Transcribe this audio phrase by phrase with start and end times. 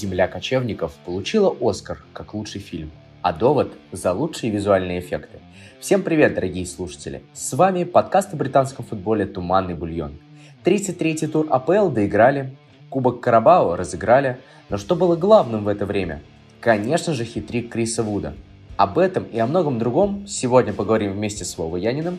[0.00, 2.90] «Земля кочевников» получила Оскар как лучший фильм,
[3.20, 5.40] а «Довод» за лучшие визуальные эффекты.
[5.78, 7.22] Всем привет, дорогие слушатели!
[7.34, 10.18] С вами подкаст о британском футболе «Туманный бульон».
[10.64, 12.56] 33-й тур АПЛ доиграли,
[12.88, 14.38] Кубок Карабао разыграли,
[14.70, 16.22] но что было главным в это время?
[16.60, 18.32] Конечно же, хитрик Криса Вуда.
[18.78, 22.18] Об этом и о многом другом сегодня поговорим вместе с Вовой Яниным.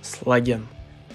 [0.00, 0.66] Слаген.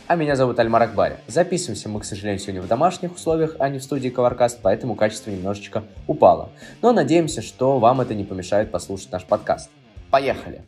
[0.08, 1.18] А меня зовут Альмар Акбари.
[1.28, 5.32] Записываемся мы, к сожалению, сегодня в домашних условиях, а не в студии Covercast, поэтому качество
[5.32, 6.50] немножечко упало.
[6.82, 9.70] Но надеемся, что вам это не помешает послушать наш подкаст.
[10.10, 10.64] Поехали!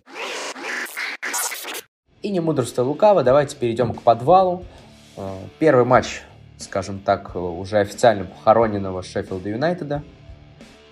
[2.22, 4.66] И не мудрство лукаво, давайте перейдем к подвалу.
[5.16, 6.22] Э, первый матч,
[6.58, 10.04] скажем так, уже официально похороненного Шеффилда Юнайтеда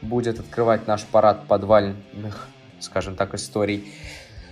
[0.01, 2.47] будет открывать наш парад подвальных,
[2.79, 3.91] скажем так, историй.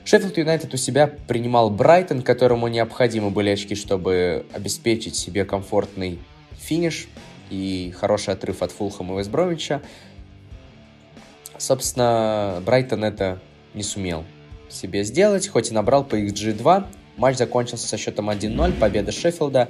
[0.05, 6.20] Шеффилд Юнайтед у себя принимал Брайтон, которому необходимы были очки, чтобы обеспечить себе комфортный
[6.52, 7.07] финиш
[7.49, 9.82] и хороший отрыв от Фулхэма и Вестбромича.
[11.57, 13.41] Собственно, Брайтон это
[13.74, 14.26] не сумел
[14.70, 16.85] себе сделать, хоть и набрал по XG2.
[17.18, 19.70] Матч закончился со счетом 1-0, победа Шеффилда.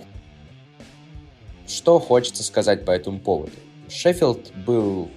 [1.66, 3.54] Что хочется сказать по этому поводу?
[3.88, 5.10] Шеффилд был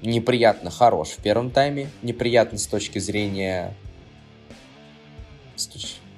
[0.00, 3.74] неприятно хорош в первом тайме, неприятно с точки зрения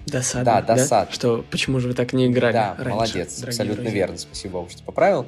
[0.06, 1.06] Досадно, да, досадно.
[1.06, 1.12] Да?
[1.12, 3.98] Что, почему же вы так не играли Да, раньше, молодец, абсолютно друзья.
[3.98, 5.26] верно, спасибо вам, что поправил.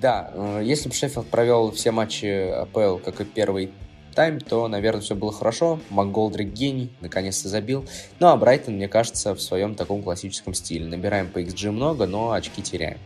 [0.00, 3.70] Да, э, если бы Шеффилд провел все матчи АПЛ, как и первый
[4.14, 5.78] тайм, то, наверное, все было хорошо.
[5.90, 7.86] МакГолдрик гений, наконец-то забил.
[8.18, 10.86] Ну, а Брайтон, мне кажется, в своем таком классическом стиле.
[10.86, 12.98] Набираем по XG много, но очки теряем.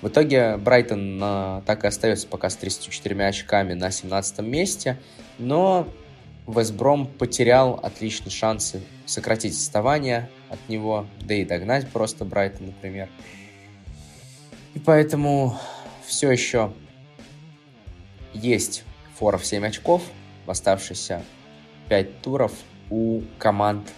[0.00, 4.98] В итоге Брайтон э, так и остается пока с 34 очками на 17 месте,
[5.38, 5.88] но
[6.46, 13.08] Вестбром потерял отличные шансы сократить отставание от него, да и догнать просто Брайтон, например.
[14.74, 15.58] И поэтому
[16.04, 16.72] все еще
[18.34, 20.02] есть фора в 7 очков
[20.44, 21.24] в оставшиеся
[21.88, 22.52] 5 туров
[22.90, 23.90] у команд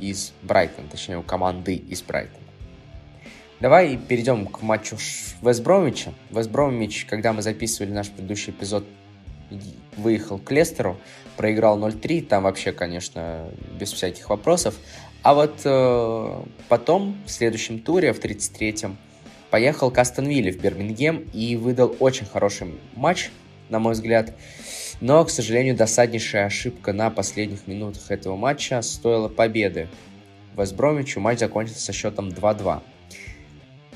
[0.00, 2.42] из Брайтона, точнее у команды из Брайтона.
[3.60, 4.96] Давай перейдем к матчу
[5.40, 6.12] Вестбромича.
[6.30, 8.84] Вестбромич, когда мы записывали наш предыдущий эпизод
[9.96, 10.98] выехал к Лестеру,
[11.36, 13.48] проиграл 0-3, там вообще, конечно,
[13.78, 14.74] без всяких вопросов.
[15.22, 18.96] А вот э, потом, в следующем туре, в 33-м,
[19.50, 23.30] поехал к Астон Вилле в Бирмингем и выдал очень хороший матч,
[23.68, 24.34] на мой взгляд.
[25.00, 29.88] Но, к сожалению, досаднейшая ошибка на последних минутах этого матча стоила победы.
[30.56, 32.82] Вестбромичу матч закончился со счетом 2-2.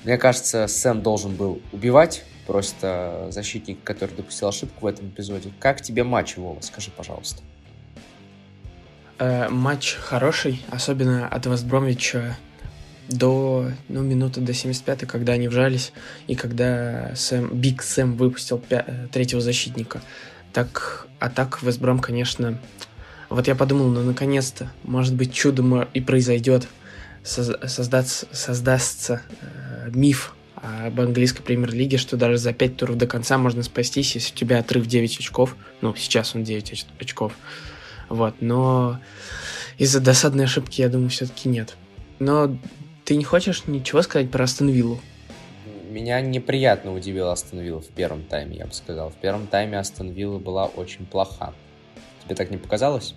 [0.04, 5.50] Мне кажется, Сэм должен был убивать просто защитник, который допустил ошибку в этом эпизоде.
[5.58, 6.60] Как тебе матч, Вова?
[6.60, 7.42] Скажи, пожалуйста.
[9.18, 12.36] Э, матч хороший, особенно от Вестбромича
[13.08, 15.92] до ну, минуты до 75 когда они вжались,
[16.26, 20.02] и когда Сэм, Биг Сэм выпустил пя- э, третьего защитника.
[20.52, 22.58] Так, а так Вестбром, конечно...
[23.28, 26.68] Вот я подумал, ну, наконец-то, может быть, чудом и произойдет,
[27.24, 30.35] соз- создаться, создастся э, миф
[30.66, 34.58] об английской премьер-лиге, что даже за 5 туров до конца можно спастись, если у тебя
[34.58, 35.56] отрыв 9 очков.
[35.80, 37.32] Ну, сейчас он 9 очков.
[38.08, 38.98] Вот, но
[39.78, 41.76] из-за досадной ошибки, я думаю, все-таки нет.
[42.18, 42.56] Но
[43.04, 45.00] ты не хочешь ничего сказать про Астон Виллу?
[45.90, 49.10] Меня неприятно удивил Астон Вилла в первом тайме, я бы сказал.
[49.10, 51.54] В первом тайме Астон Вилла была очень плоха.
[52.24, 53.14] Тебе так не показалось?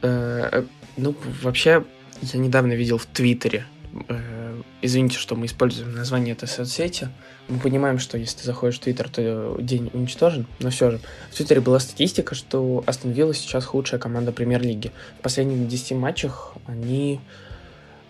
[0.00, 0.64] Э, э,
[0.96, 1.84] ну, вообще,
[2.22, 3.66] я недавно видел в Твиттере
[4.08, 7.08] э, извините, что мы используем название этой соцсети.
[7.48, 11.00] Мы понимаем, что если ты заходишь в Твиттер, то день уничтожен, но все же.
[11.30, 14.92] В Твиттере была статистика, что Астон Вилла сейчас худшая команда Премьер-лиги.
[15.18, 17.20] В последних 10 матчах они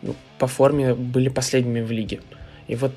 [0.02, 2.20] ну, по форме были последними в лиге.
[2.68, 2.94] И вот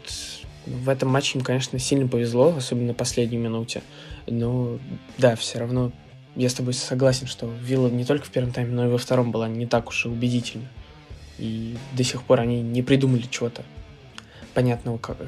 [0.65, 3.81] в этом матче им, конечно, сильно повезло, особенно на последней минуте.
[4.27, 4.79] Но
[5.17, 5.91] да, все равно
[6.35, 9.31] я с тобой согласен, что Вилла не только в первом тайме, но и во втором
[9.31, 10.65] была не так уж и убедительна.
[11.37, 13.63] И до сих пор они не придумали чего-то
[14.53, 15.25] понятного как, э,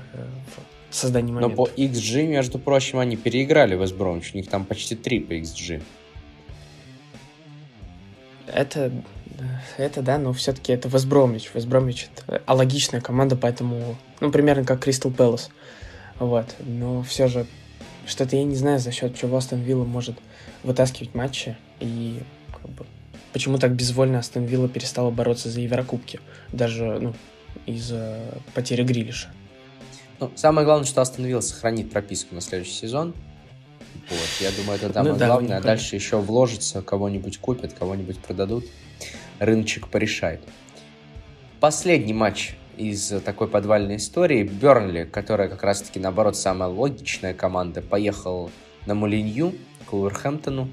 [0.90, 1.56] в создании момента.
[1.56, 4.32] Но по XG, между прочим, они переиграли Вестбромвич.
[4.34, 5.82] У них там почти 3 по XG.
[8.48, 8.92] Это,
[9.78, 11.52] это да, но все-таки это Вестбромвич.
[11.54, 15.50] Вестбромвич это алогичная команда, поэтому, ну, примерно как Кристал Пэлас.
[16.20, 17.46] Вот, но все же,
[18.08, 20.18] что-то я не знаю, за счет чего Астон Вилла может
[20.64, 22.20] вытаскивать матчи и
[22.52, 22.86] как бы,
[23.38, 26.20] почему так безвольно Астон Вилла перестала бороться за Еврокубки,
[26.52, 27.14] даже ну,
[27.68, 28.20] из-за
[28.56, 29.30] потери Грилиша.
[30.20, 33.14] Ну, самое главное, что Астон Вилла сохранит прописку на следующий сезон.
[34.10, 35.58] Вот, я думаю, это самое ну, да, главное.
[35.58, 38.66] А дальше еще вложится, кого-нибудь купят, кого-нибудь продадут.
[39.38, 40.42] Рыночек порешает.
[41.60, 44.42] Последний матч из такой подвальной истории.
[44.42, 48.50] Бернли, которая как раз-таки, наоборот, самая логичная команда, поехал
[48.88, 49.54] на Мулинью
[49.86, 50.72] к Уверхэмптону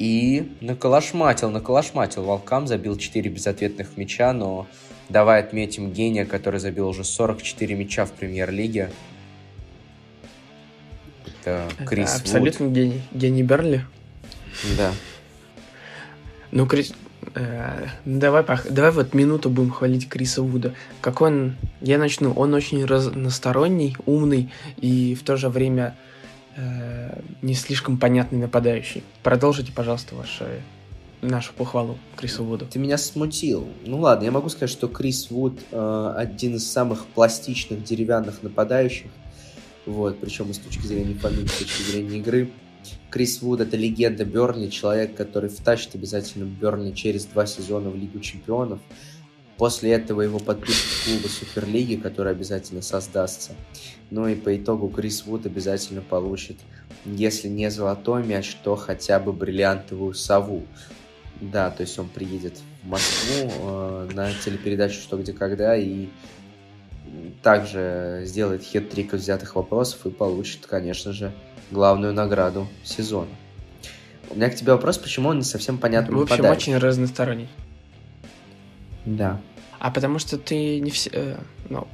[0.00, 2.24] и наколошматил, наколошматил.
[2.24, 4.66] Волкам забил 4 безответных мяча, но
[5.10, 8.90] давай отметим гения, который забил уже 44 мяча в премьер-лиге.
[11.42, 12.74] Это Крис Это абсолютно Вуд.
[12.74, 13.02] гений.
[13.12, 13.84] Гений Бернли.
[14.78, 14.92] Да.
[16.50, 16.94] Ну, Крис,
[17.34, 20.74] Э, давай, давай вот минуту будем хвалить Криса Вуда.
[21.00, 25.96] Как он, я начну, он очень разносторонний, умный и в то же время
[26.56, 29.02] э, не слишком понятный нападающий.
[29.22, 30.44] Продолжите, пожалуйста, вашу
[31.22, 32.66] нашу похвалу Крису Вуду.
[32.66, 33.68] Ты меня смутил.
[33.84, 39.10] Ну ладно, я могу сказать, что Крис Вуд э, один из самых пластичных деревянных нападающих.
[39.86, 42.50] Вот, причем и с точки зрения фамилии, с точки зрения игры.
[43.10, 48.20] Крис Вуд— это легенда Бернли, человек, который втащит обязательно Бернли через два сезона в Лигу
[48.20, 48.78] Чемпионов.
[49.60, 53.52] После этого его подпишут в клубы Суперлиги, который обязательно создастся.
[54.08, 56.56] Ну и по итогу Крис Вуд обязательно получит,
[57.04, 60.62] если не золотой мяч, то хотя бы бриллиантовую сову.
[61.42, 66.08] Да, то есть он приедет в Москву э, на телепередачу «Что, где, когда» и
[67.42, 71.32] также сделает хет-трик взятых вопросов и получит, конечно же,
[71.70, 73.28] главную награду сезона.
[74.30, 76.56] У меня к тебе вопрос, почему он не совсем понятно В общем, попадает.
[76.56, 77.48] очень разносторонний.
[79.04, 79.40] Да.
[79.80, 81.10] А потому что ты не все...
[81.12, 81.36] Э,
[81.68, 81.88] ну,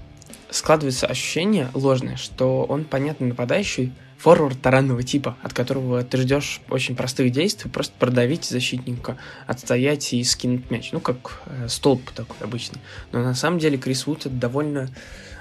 [0.50, 6.96] складывается ощущение ложное, что он понятный нападающий, форвард таранного типа, от которого ты ждешь очень
[6.96, 10.90] простых действий, просто продавить защитника, отстоять и скинуть мяч.
[10.92, 12.80] Ну, как э, столб такой обычный.
[13.12, 14.90] Но на самом деле Крис Вуд это довольно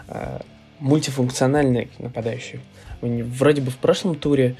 [0.07, 0.39] э,
[0.79, 2.61] мультифункциональный нападающий.
[3.01, 4.55] Вроде бы в прошлом туре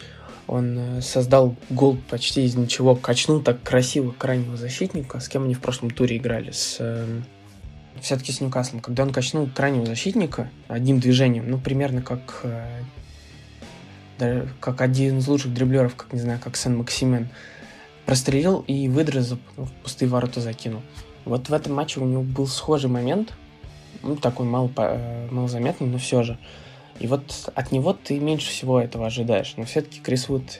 [0.47, 5.19] он э, создал гол почти из ничего, качнул так красиво крайнего защитника.
[5.19, 6.51] С кем они в прошлом туре играли?
[6.51, 7.21] С, э,
[8.01, 8.81] все-таки с Ньюкаслом.
[8.81, 12.45] Когда он качнул крайнего защитника одним движением, ну, примерно как,
[14.19, 17.29] э, как один из лучших дриблеров, как, не знаю, как Сен-Максимен,
[18.05, 20.81] прострелил и выдрезал, в пустые ворота закинул.
[21.25, 23.33] Вот в этом матче у него был схожий момент,
[24.03, 26.37] ну, такой мало, э, малозаметный, но все же.
[26.99, 29.53] И вот от него ты меньше всего этого ожидаешь.
[29.57, 30.59] Но все-таки Крис Вуд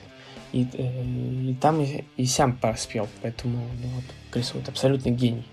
[0.52, 3.08] и, э, и там, и, и сам поспел.
[3.22, 5.46] Поэтому ну, вот, Крис Вуд абсолютно гений.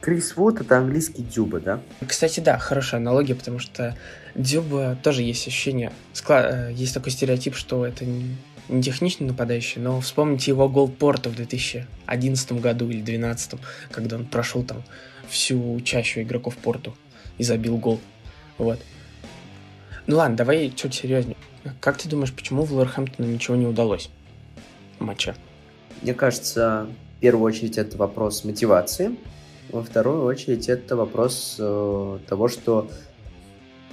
[0.00, 1.80] Крис Вуд это английский Дюба, да?
[2.06, 3.96] Кстати, да, хорошая аналогия, потому что
[4.34, 5.92] Дюба тоже есть ощущение,
[6.28, 8.36] э, есть такой стереотип, что это не,
[8.70, 13.60] не техничный нападающий, но вспомните его гол Порта в 2011 году или 2012,
[13.90, 14.82] когда он прошел там
[15.28, 16.96] всю чащу игроков Порту
[17.36, 18.00] и забил гол.
[18.56, 18.80] Вот.
[20.06, 21.36] Ну ладно, давай чуть серьезнее.
[21.80, 24.08] Как ты думаешь, почему Вулверхэмптону ничего не удалось
[24.98, 25.34] в матче?
[26.00, 26.86] Мне кажется,
[27.16, 29.10] в первую очередь это вопрос мотивации.
[29.70, 32.88] Во вторую очередь это вопрос э, того, что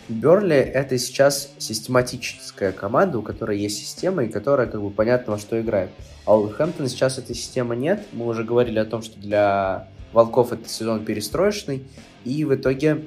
[0.09, 5.39] Берли это сейчас систематическая команда, у которой есть система и которая как бы понятно во
[5.39, 5.89] что играет.
[6.25, 8.05] А у Хэмптона сейчас этой системы нет.
[8.13, 11.83] Мы уже говорили о том, что для Волков этот сезон перестроечный.
[12.23, 13.05] И в итоге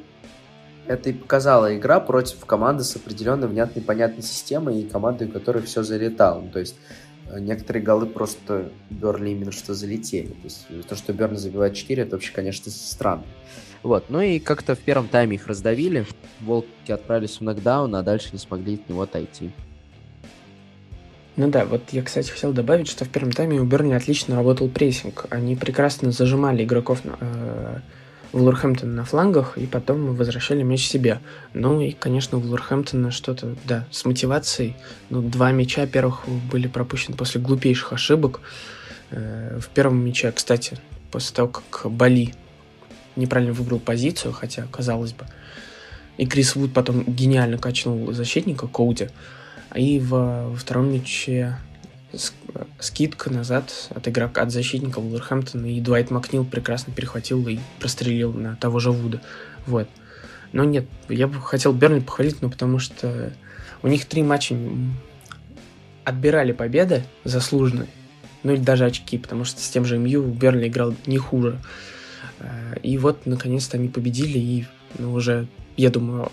[0.86, 5.62] это и показала игра против команды с определенной внятной понятной системой и командой, у которой
[5.62, 6.46] все залетало.
[6.52, 6.76] То есть
[7.38, 10.28] некоторые голы просто Берли именно что залетели.
[10.28, 13.24] То есть то, что Берли забивает 4, это вообще, конечно, странно.
[13.82, 16.04] Вот, ну и как-то в первом тайме их раздавили.
[16.40, 19.50] Волки отправились в нокдаун, а дальше не смогли от него отойти.
[21.36, 24.68] Ну да, вот я, кстати, хотел добавить, что в первом тайме у Берни отлично работал
[24.68, 25.26] прессинг.
[25.30, 27.78] Они прекрасно зажимали игроков э,
[28.32, 31.20] Вулверхэмптона на флангах, и потом мы возвращали мяч себе.
[31.52, 34.76] Ну и, конечно, у Вулверхэмптона что-то, да, с мотивацией.
[35.08, 38.40] Ну, два мяча первых были пропущены после глупейших ошибок.
[39.10, 40.78] Э, в первом мяче, кстати,
[41.10, 42.34] после того, как Бали
[43.16, 45.26] неправильно выбрал позицию, хотя, казалось бы,
[46.16, 49.08] и Крис Вуд потом гениально качнул защитника Коуди,
[49.74, 51.56] и во, во втором мяче
[52.78, 58.56] скидка назад от игрока, от защитника Вулверхэмптона, и Дуайт Макнил прекрасно перехватил и прострелил на
[58.56, 59.20] того же Вуда.
[59.66, 59.88] Вот.
[60.52, 63.32] Но нет, я бы хотел Бернли похвалить, но потому что
[63.82, 64.56] у них три матча
[66.04, 67.88] отбирали победы заслуженные,
[68.42, 71.60] ну или даже очки, потому что с тем же МЮ Бернли играл не хуже.
[72.40, 74.66] Э, и вот, наконец-то, они победили и
[74.98, 76.32] ну, уже, я думаю,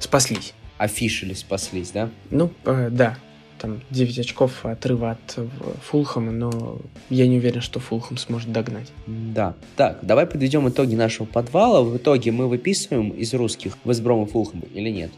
[0.00, 0.54] спаслись.
[0.78, 2.10] Афишили спаслись, да?
[2.30, 3.18] Ну, э, да
[3.62, 5.46] там 9 очков отрыва от э,
[5.84, 6.78] Фулхэма, но
[7.10, 8.88] я не уверен, что Фулхэм сможет догнать.
[9.06, 9.54] Да.
[9.76, 11.82] Так, давай подведем итоги нашего подвала.
[11.82, 15.12] В итоге мы выписываем из русских Вестбром и Фулхэм или нет?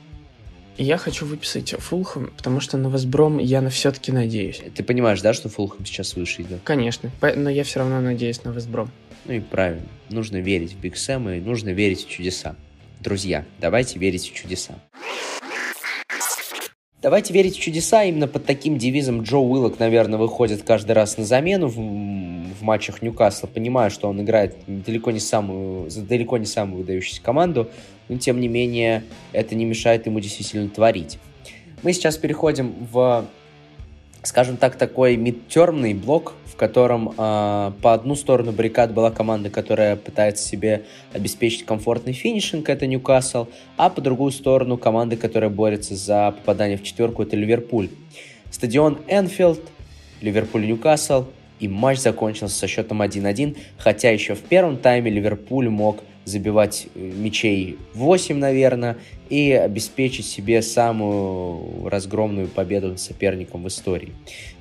[0.77, 4.61] Я хочу выписать Фулхэм, потому что на Вестбром я на все-таки надеюсь.
[4.75, 6.61] Ты понимаешь, да, что Фулхэм сейчас выше идет?
[6.65, 8.91] Конечно, но я все равно надеюсь на Вестбром.
[9.25, 9.87] Ну и правильно.
[10.11, 12.57] Нужно верить в Биг Сэма и нужно верить в чудеса.
[13.01, 14.75] Друзья, давайте верить в чудеса.
[17.05, 18.03] Давайте верить в чудеса.
[18.05, 23.03] Именно под таким девизом Джо Уиллок, наверное, выходит каждый раз на замену в, в матчах
[23.03, 23.47] Ньюкасла.
[23.47, 27.69] Понимаю, что он играет далеко не самую, за далеко не самую выдающуюся команду,
[28.09, 31.19] но тем не менее это не мешает ему действительно творить.
[31.83, 33.27] Мы сейчас переходим в,
[34.25, 37.13] скажем так, такой мидтермный блок, в котором э,
[37.83, 43.91] по одну сторону баррикад была команда, которая пытается себе обеспечить комфортный финишинг, это Ньюкасл, а
[43.91, 47.91] по другую сторону команды, которая борется за попадание в четверку, это Ливерпуль.
[48.51, 49.61] Стадион Энфилд,
[50.23, 51.27] Ливерпуль-Ньюкасл,
[51.61, 56.99] и матч закончился со счетом 1-1, хотя еще в первом тайме Ливерпуль мог забивать э,
[56.99, 58.97] мячей 8, наверное,
[59.29, 64.13] и обеспечить себе самую разгромную победу соперником в истории.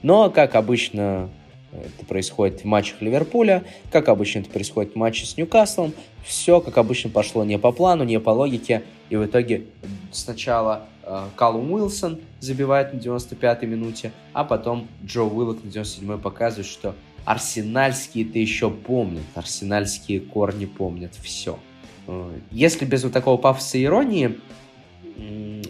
[0.02, 1.30] Но, как обычно,
[1.72, 5.94] это происходит в матчах Ливерпуля, как обычно это происходит в матче с Ньюкаслом.
[6.26, 8.84] Все, как обычно, пошло не по плану, не по логике.
[9.10, 9.64] И в итоге
[10.12, 16.68] сначала э, Калум Уилсон забивает на 95-й минуте, а потом Джо Уиллок на 97-й показывает,
[16.68, 21.60] что арсенальские-то еще помнят, арсенальские корни помнят все.
[22.08, 24.40] Э, если без вот такого пафоса и иронии,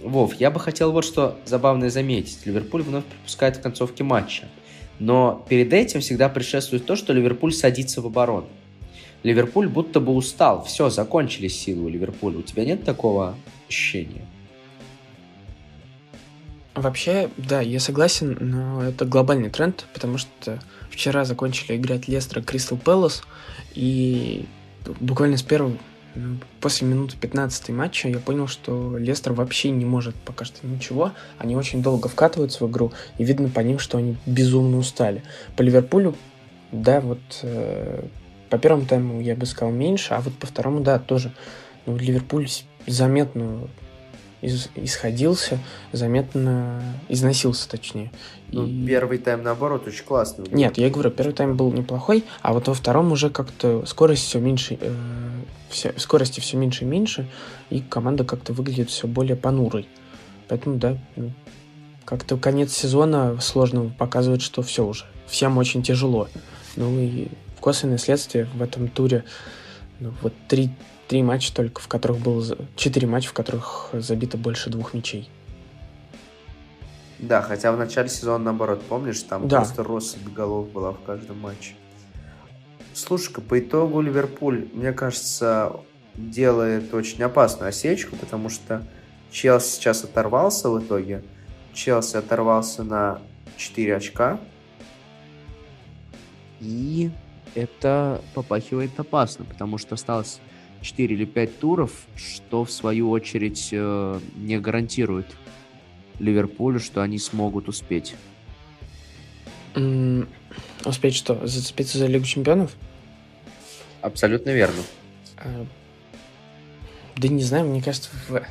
[0.04, 2.46] Вов, я бы хотел вот что забавное заметить.
[2.46, 4.48] Ливерпуль вновь пропускает в концовке матча.
[5.00, 8.48] Но перед этим всегда предшествует то, что Ливерпуль садится в оборону.
[9.24, 10.64] Ливерпуль будто бы устал.
[10.66, 12.40] Все, закончились силы у Ливерпуля.
[12.40, 13.36] У тебя нет такого
[13.68, 14.26] ощущения?
[16.76, 20.60] Вообще, да, я согласен, но это глобальный тренд, потому что
[20.94, 23.24] вчера закончили играть Лестер Кристал Пэлас,
[23.74, 24.46] и
[25.00, 25.78] буквально с первого
[26.62, 31.12] после минуты 15 матча я понял, что Лестер вообще не может пока что ничего.
[31.40, 35.24] Они очень долго вкатываются в игру, и видно по ним, что они безумно устали.
[35.56, 36.16] По Ливерпулю,
[36.72, 38.06] да, вот э,
[38.50, 41.32] по первому тайму я бы сказал меньше, а вот по второму, да, тоже.
[41.86, 42.48] Ну, Ливерпуль
[42.86, 43.68] заметно
[44.76, 45.60] исходился,
[45.92, 48.12] заметно износился, точнее.
[48.52, 48.86] Ну, и...
[48.86, 50.46] Первый тайм, наоборот, очень классный.
[50.46, 50.58] Был.
[50.58, 54.40] Нет, я говорю, первый тайм был неплохой, а вот во втором уже как-то скорость все
[54.40, 54.94] меньше, э,
[55.70, 57.30] все, скорости все меньше и меньше,
[57.70, 59.88] и команда как-то выглядит все более понурой.
[60.48, 61.32] Поэтому, да, ну,
[62.06, 65.06] как-то конец сезона сложно показывает, что все уже.
[65.26, 66.28] Всем очень тяжело.
[66.76, 69.24] Ну и косвенное следствие в этом туре
[70.00, 70.70] ну, вот три
[71.08, 72.58] три матча только, в которых было...
[72.76, 75.30] Четыре матча, в которых забито больше двух мячей.
[77.20, 79.58] Да, хотя в начале сезона, наоборот, помнишь, там да.
[79.58, 81.74] просто россыпь голов была в каждом матче.
[82.94, 85.80] Слушай-ка, по итогу Ливерпуль, мне кажется,
[86.16, 88.86] делает очень опасную осечку, потому что
[89.32, 91.24] Челси сейчас оторвался в итоге.
[91.74, 93.20] Челси оторвался на
[93.58, 94.40] 4 очка.
[96.60, 97.10] И
[97.56, 100.40] это попахивает опасно, потому что осталось
[100.84, 105.26] 4 или 5 туров, что в свою очередь э, не гарантирует
[106.20, 108.16] Ливерпулю, что они смогут успеть.
[109.74, 110.28] Mm,
[110.86, 111.48] успеть что?
[111.48, 112.76] Зацепиться за Лигу Чемпионов?
[114.02, 114.82] Абсолютно верно.
[115.38, 115.66] А,
[117.16, 118.44] да не знаю, мне кажется, в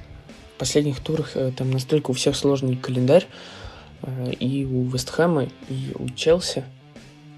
[0.58, 3.26] последних турах э, там настолько у всех сложный календарь,
[4.02, 6.64] э, и у Вестхэма, и у Челси.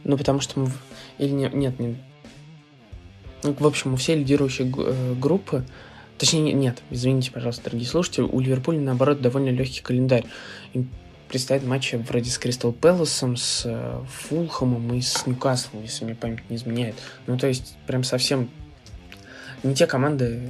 [0.04, 0.70] Ну, потому что мы...
[1.18, 1.96] Или не, нет, не,
[3.52, 5.64] в общем, у всей лидирующей э, группы,
[6.18, 10.24] точнее, нет, извините, пожалуйста, дорогие слушатели, у Ливерпуля, наоборот, довольно легкий календарь.
[10.72, 10.88] Им
[11.28, 16.48] предстоят матчи вроде с Кристал Пэласом, с э, Фулхэмом и с Ньюкаслом, если мне память
[16.48, 16.96] не изменяет.
[17.26, 18.48] Ну, то есть, прям совсем
[19.62, 20.40] не те команды,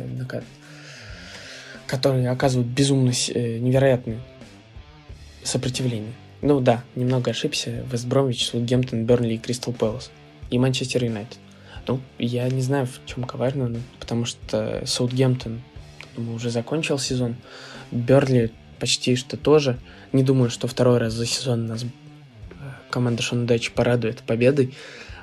[1.86, 4.20] которые оказывают безумно э, невероятное
[5.42, 6.12] сопротивление.
[6.42, 7.84] Ну да, немного ошибся.
[7.90, 10.10] Вест Бромвич, Саутгемптон, Бернли и Кристал Пэлас.
[10.50, 11.38] И Манчестер Юнайтед.
[11.86, 15.60] Ну, я не знаю, в чем коварно, ну, потому что Саутгемптон
[16.16, 17.36] уже закончил сезон.
[17.90, 19.78] Берли почти что тоже.
[20.12, 21.86] Не думаю, что второй раз за сезон нас э,
[22.90, 24.74] команда Шона Дайчи порадует победой.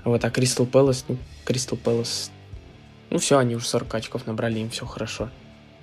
[0.03, 2.31] Вот, а Кристал Пэлас, ну, Кристал Пэлас,
[3.09, 5.29] ну все, они уже 40 очков набрали, им все хорошо.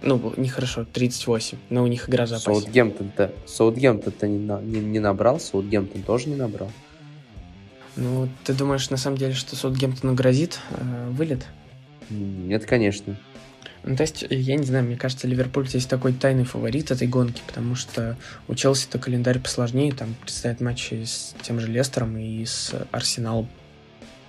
[0.00, 2.61] Ну, не хорошо, 38, но у них игра запасена.
[2.61, 6.70] Саутгемптон-то, Саутгемптон-то не, не, не набрал, Саутгемптон тоже не набрал.
[7.99, 11.45] Ну, ты думаешь, на самом деле, что Саутгемптону грозит э, вылет?
[12.11, 13.17] Нет, конечно.
[13.83, 17.43] Ну, то есть, я не знаю, мне кажется, Ливерпуль здесь такой тайный фаворит этой гонки,
[17.45, 22.73] потому что у Челси-то календарь посложнее, там предстоят матчи с тем же Лестером и с
[22.93, 23.49] Арсеналом.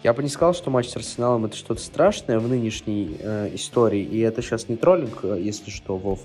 [0.01, 4.01] Я бы не сказал, что матч с Арсеналом это что-то страшное в нынешней э, истории,
[4.01, 6.21] и это сейчас не троллинг, э, если что, Вов,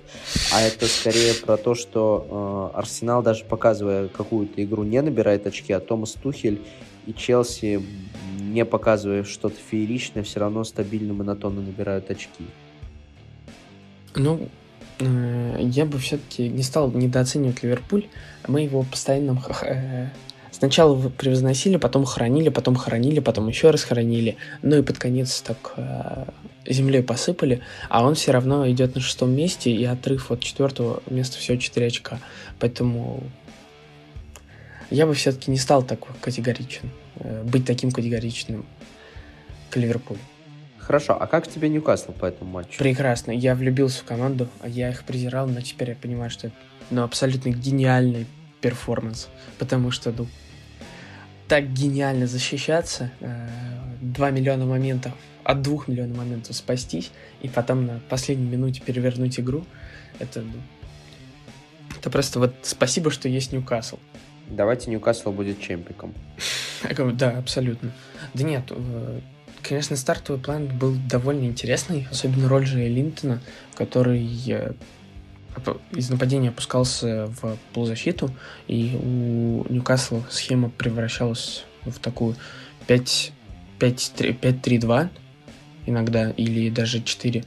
[0.53, 5.73] а это скорее про то, что э, Арсенал даже показывая какую-то игру не набирает очки,
[5.73, 6.63] а Томас Тухель
[7.07, 7.83] и Челси,
[8.41, 12.45] не показывая что-то фееричное, все равно стабильно, монотонно набирают очки.
[14.15, 14.49] Ну,
[15.01, 18.07] э, я бы все-таки не стал недооценивать Ливерпуль.
[18.47, 20.09] Мы его постоянно э,
[20.53, 24.37] сначала превозносили, потом хоронили, потом хоронили, потом еще раз хоронили.
[24.63, 26.25] Ну и под конец так э,
[26.67, 31.39] землей посыпали, а он все равно идет на шестом месте, и отрыв от четвертого места
[31.39, 32.21] всего 4 очка.
[32.61, 33.23] Поэтому
[34.95, 38.65] я бы все-таки не стал так категоричен, э, быть таким категоричным
[39.71, 40.21] к Ливерпулю.
[40.79, 42.79] Хорошо, а как тебе Ньюкасл по этому матчу?
[42.79, 43.31] Прекрасно.
[43.33, 46.57] Я влюбился в команду, а я их презирал, но теперь я понимаю, что это
[46.91, 48.27] ну, абсолютно гениальный
[48.61, 49.29] перформанс.
[49.59, 50.27] Потому что, ну,
[51.49, 53.49] так гениально защищаться, э,
[54.03, 57.11] 2 миллиона моментов, от 2 миллионов моментов спастись,
[57.41, 59.65] и потом на последней минуте перевернуть игру,
[60.19, 60.53] это, ну,
[61.99, 63.97] это просто вот спасибо, что есть Ньюкасл.
[64.49, 66.15] Давайте Ньюкасл будет чемпиком.
[67.15, 67.93] Да, абсолютно.
[68.35, 69.21] Да нет, э,
[69.63, 73.41] конечно, стартовый план был довольно интересный, особенно роль же Линтона,
[73.75, 74.73] который э,
[75.93, 78.31] из нападения опускался в полузащиту,
[78.69, 82.37] и у Ньюкасла схема превращалась в такую
[82.87, 85.09] 5-3-2
[85.87, 87.45] иногда, или даже 4,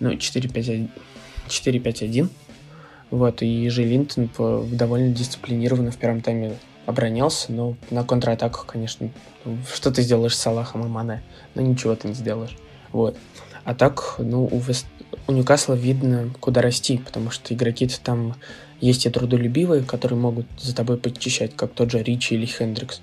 [0.00, 2.28] ну, 4-5-1.
[3.12, 4.30] Вот, и Жи Линтон
[4.72, 9.10] довольно дисциплинированно в первом тайме оборонялся, но на контратаках, конечно,
[9.70, 11.22] что ты сделаешь с Салахом и Мане?
[11.54, 12.56] Ну, ничего ты не сделаешь.
[12.90, 13.18] Вот.
[13.64, 14.86] А так, ну, у, Вест...
[15.28, 18.34] у Ньюкасла видно, куда расти, потому что игроки-то там
[18.80, 23.02] есть и трудолюбивые, которые могут за тобой подчищать, как тот же Ричи или Хендрикс.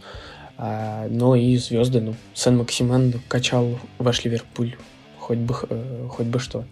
[0.57, 4.75] А, но и звезды, ну, Сан Максиман качал ваш Ливерпуль,
[5.19, 6.65] хоть бы, э, хоть бы что.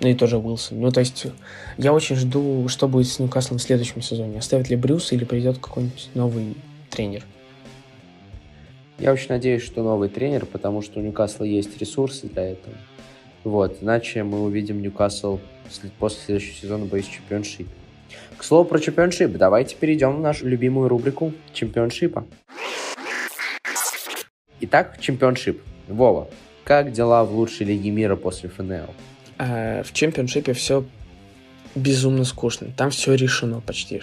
[0.00, 0.80] Ну и тоже Уилсон.
[0.80, 1.26] Ну, то есть,
[1.76, 4.38] я очень жду, что будет с Ньюкаслом в следующем сезоне.
[4.38, 6.54] Оставит ли Брюс или придет какой-нибудь новый
[6.90, 7.24] тренер.
[8.98, 12.74] Я очень надеюсь, что новый тренер, потому что у Ньюкасла есть ресурсы для этого.
[13.44, 15.38] Вот, иначе мы увидим Ньюкасл
[15.98, 17.68] после следующего сезона боюсь чемпионшип.
[18.36, 22.24] К слову про чемпионшип, давайте перейдем в нашу любимую рубрику чемпионшипа.
[24.60, 25.62] Итак, чемпионшип.
[25.88, 26.28] Вова,
[26.64, 28.90] как дела в лучшей лиге мира после ФНЛ?
[29.38, 30.84] А, в чемпионшипе все
[31.74, 32.68] безумно скучно.
[32.76, 34.02] Там все решено почти,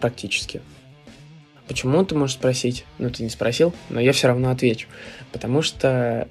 [0.00, 0.60] практически.
[1.68, 2.84] Почему, ты можешь спросить?
[2.98, 4.88] Ну, ты не спросил, но я все равно отвечу.
[5.30, 6.26] Потому что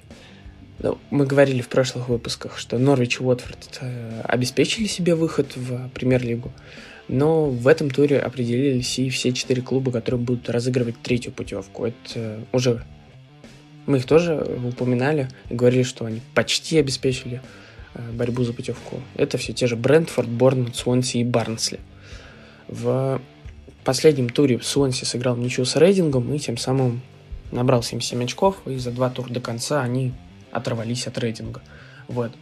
[0.80, 5.88] ну, мы говорили в прошлых выпусках, что Норвич и Уотфорд э, обеспечили себе выход в
[5.90, 6.52] премьер-лигу,
[7.08, 11.86] но в этом туре определились и все четыре клуба, которые будут разыгрывать третью путевку.
[11.86, 12.82] Это уже
[13.86, 17.42] мы их тоже упоминали и говорили, что они почти обеспечили
[17.94, 19.00] борьбу за путевку.
[19.14, 21.80] Это все те же Брентфорд, Борнмут, Суонси и Барнсли.
[22.68, 23.20] В
[23.84, 27.02] последнем туре Суонси сыграл ничью с Рейдингом и тем самым
[27.50, 30.12] набрал 77 очков, и за два тура до конца они
[30.52, 31.62] оторвались от рейтинга.
[32.08, 32.32] Вот.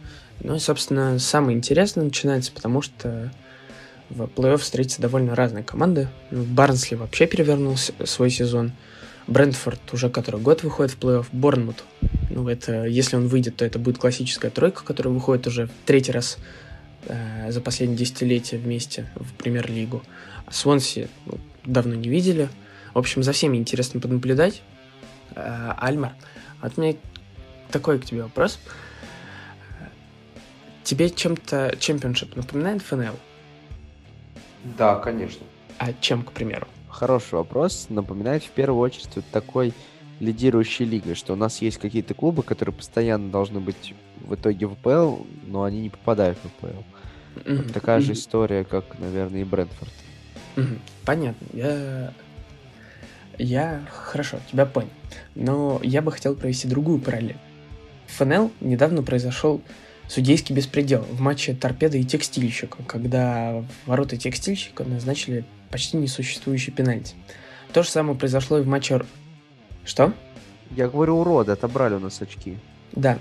[0.41, 3.31] Ну и, собственно, самое интересное начинается, потому что
[4.09, 6.09] в плей-офф встретятся довольно разные команды.
[6.31, 8.71] Барнсли вообще перевернул свой сезон.
[9.29, 11.27] Брентфорд уже который год выходит в плей-офф.
[11.31, 11.83] Борнмут
[12.29, 16.11] ну, это, если он выйдет, то это будет классическая тройка, которая выходит уже в третий
[16.11, 16.37] раз
[17.05, 20.03] э, за последние десятилетия вместе в премьер-лигу.
[20.45, 22.49] А Свонси ну, давно не видели.
[22.93, 24.61] В общем, за всеми интересно понаблюдать.
[25.35, 26.13] Э, Альмар,
[26.61, 26.95] вот у меня
[27.71, 28.59] такой к тебе вопрос.
[30.83, 33.15] Тебе чем-то чемпионшип напоминает ФНЛ?
[34.77, 35.45] Да, конечно.
[35.77, 36.67] А чем, к примеру?
[36.99, 37.85] Хороший вопрос.
[37.87, 39.73] Напоминает в первую очередь вот такой
[40.19, 44.75] лидирующей лигой, что у нас есть какие-то клубы, которые постоянно должны быть в итоге в
[44.75, 46.67] ПЛ, но они не попадают в ПЛ.
[47.35, 47.71] Mm-hmm.
[47.71, 48.03] Такая mm-hmm.
[48.03, 49.93] же история, как, наверное, и Брэнфорд.
[50.57, 50.79] Mm-hmm.
[51.05, 51.47] Понятно.
[51.53, 52.13] Я...
[53.37, 54.89] Я хорошо, тебя понял.
[55.35, 57.37] Но я бы хотел провести другую параллель.
[58.07, 59.61] В ФНЛ недавно произошел
[60.09, 67.15] судейский беспредел в матче Торпеда и Текстильщика, когда ворота Текстильщика назначили почти несуществующий пенальти.
[67.71, 69.01] То же самое произошло и в матче
[69.85, 70.13] что?
[70.71, 72.57] Я говорю, уроды, отобрали у нас очки.
[72.91, 73.19] Да.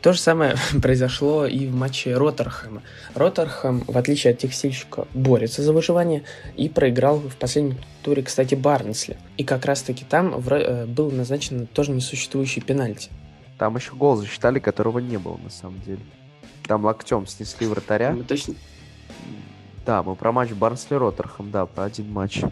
[0.00, 2.82] То же самое произошло и в матче Роттерхэма.
[3.14, 6.22] Роттерхэм, в отличие от текстильщика, борется за выживание
[6.56, 9.16] и проиграл в последнем туре, кстати, Барнсли.
[9.36, 13.10] И как раз-таки там в, э, был назначен тоже несуществующий пенальти.
[13.58, 16.00] Там еще гол засчитали, которого не было на самом деле.
[16.64, 18.12] Там локтем снесли вратаря.
[18.12, 18.54] Мы точно...
[19.86, 22.42] Да, мы про матч Барнсли-Роттерхэм, да, про один матч.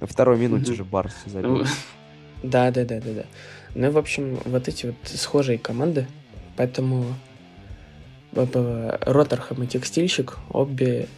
[0.00, 1.64] На второй минуте же Барс забил.
[2.42, 3.24] Да, да, да, да, да.
[3.74, 6.06] Ну, в общем, вот эти вот схожие команды,
[6.56, 7.04] поэтому
[8.32, 11.08] Роттерхэм и Текстильщик обе,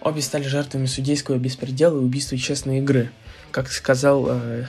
[0.00, 3.10] обе стали жертвами судейского беспредела и убийства честной игры.
[3.50, 4.66] Как сказал, э,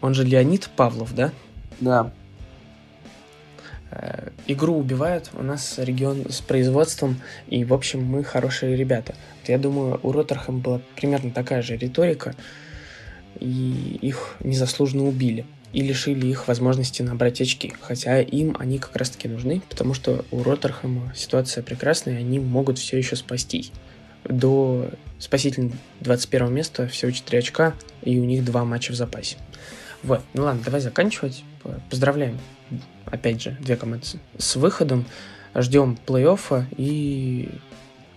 [0.00, 1.32] он же Леонид Павлов, да?
[1.80, 2.12] Да.
[3.90, 9.14] Э, игру убивают, у нас регион с производством, и, в общем, мы хорошие ребята.
[9.46, 12.34] Я думаю, у Роттерхэм была примерно такая же риторика,
[13.40, 17.74] и их незаслуженно убили и лишили их возможности набрать очки.
[17.80, 22.78] Хотя им они как раз-таки нужны, потому что у Роттерхэма ситуация прекрасная, и они могут
[22.78, 23.70] все еще спастись.
[24.24, 29.36] До спасительного 21 места всего 4 очка, и у них два матча в запасе.
[30.02, 31.44] Вот, ну ладно, давай заканчивать.
[31.90, 32.38] Поздравляем,
[33.06, 34.06] опять же, две команды
[34.38, 35.04] с выходом.
[35.54, 37.50] Ждем плей-оффа и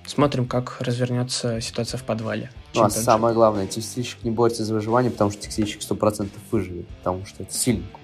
[0.05, 2.51] смотрим, как развернется ситуация в подвале.
[2.75, 7.25] Ну, а самое главное, текстильщик не борется за выживание, потому что текстильщик 100% выживет, потому
[7.25, 8.01] что это сильный клуб.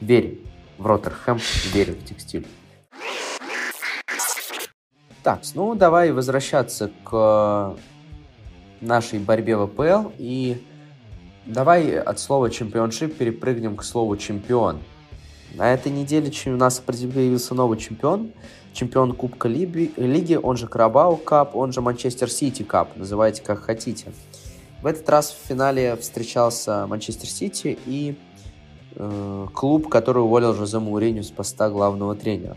[0.00, 0.38] Верим
[0.78, 1.40] в Роттерхэм,
[1.72, 2.46] верим в текстиль.
[5.22, 7.76] Так, ну давай возвращаться к
[8.80, 10.62] нашей борьбе в АПЛ и
[11.46, 14.78] давай от слова чемпионшип перепрыгнем к слову чемпион.
[15.54, 18.32] На этой неделе у нас появился новый чемпион–
[18.72, 24.12] чемпион Кубка Лиги, он же Carabao Cup, он же Manchester City Cup, называйте как хотите.
[24.82, 28.16] В этот раз в финале встречался Манчестер Сити и
[28.94, 32.56] э, клуб, который уволил Жозе Мауриню с поста главного тренера.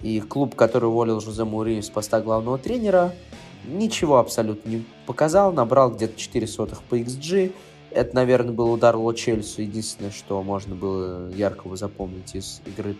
[0.00, 3.12] И клуб, который уволил Жозе Мауриню с поста главного тренера,
[3.64, 7.52] ничего абсолютно не показал, набрал где-то 4 сотых по XG.
[7.90, 12.96] Это, наверное, был удар Ло Чельсу, единственное, что можно было яркого запомнить из игры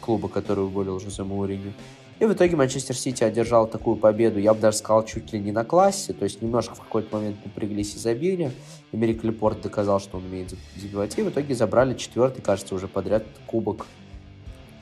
[0.00, 1.72] клуба, который уволил Жозе Мауриню.
[2.18, 5.52] И в итоге Манчестер Сити одержал такую победу, я бы даже сказал, чуть ли не
[5.52, 8.50] на классе, то есть немножко в какой-то момент напряглись и забили.
[8.90, 13.24] Эмерик Лепорт доказал, что он умеет забивать, и в итоге забрали четвертый, кажется, уже подряд
[13.46, 13.86] кубок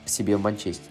[0.05, 0.89] себе в Манчестер.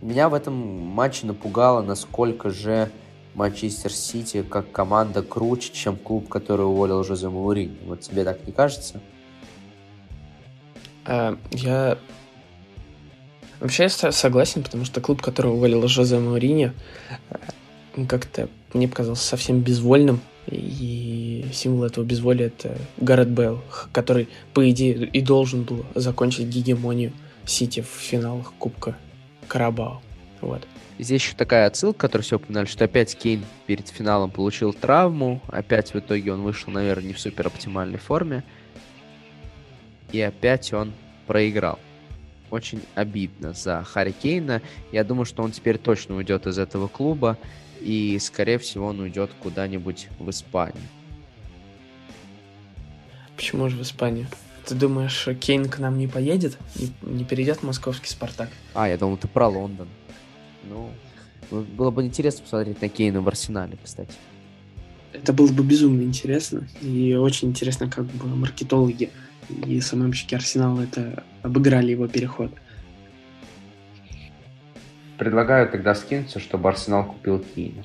[0.00, 2.90] Меня в этом матче напугало, насколько же
[3.34, 7.76] Манчестер Сити как команда круче, чем клуб, который уволил Жозе Мауриню.
[7.86, 9.00] Вот тебе так не кажется?
[11.06, 11.98] Э, я
[13.62, 16.72] Вообще я согласен, потому что клуб, который уволил Жозе Мауриньо,
[17.30, 20.20] э, как-то мне показался совсем безвольным.
[20.48, 27.12] И символ этого безволия это Гаррет Белл, который, по идее, и должен был закончить гегемонию
[27.46, 28.96] Сити в финалах Кубка
[29.46, 30.02] Карабао.
[30.42, 30.66] Вот.
[30.98, 35.94] Здесь еще такая отсылка, которую все упоминали, что опять Кейн перед финалом получил травму, опять
[35.94, 38.44] в итоге он вышел, наверное, не в супер оптимальной форме,
[40.12, 40.92] и опять он
[41.26, 41.78] проиграл
[42.52, 44.60] очень обидно за Харри Кейна.
[44.92, 47.38] Я думаю, что он теперь точно уйдет из этого клуба,
[47.80, 50.84] и, скорее всего, он уйдет куда-нибудь в Испанию.
[53.36, 54.26] Почему же в Испанию?
[54.66, 56.58] Ты думаешь, Кейн к нам не поедет?
[56.76, 58.50] Не, не перейдет в московский Спартак?
[58.74, 59.88] А, я думал, ты про Лондон.
[60.68, 60.90] Ну,
[61.50, 64.14] было бы интересно посмотреть на Кейна в Арсенале, кстати.
[65.12, 66.66] Это было бы безумно интересно.
[66.80, 69.10] И очень интересно, как бы маркетологи
[69.66, 72.52] и СММщики Арсенала это обыграли его переход.
[75.18, 77.84] Предлагаю тогда скинуться, чтобы Арсенал купил Кейна.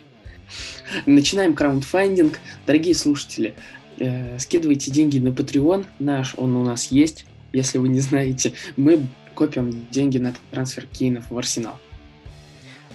[1.06, 2.40] Начинаем краундфандинг.
[2.66, 3.54] Дорогие слушатели,
[4.00, 7.26] э, скидывайте деньги на Patreon наш, он у нас есть.
[7.52, 11.78] Если вы не знаете, мы копим деньги на трансфер Кейнов в Арсенал.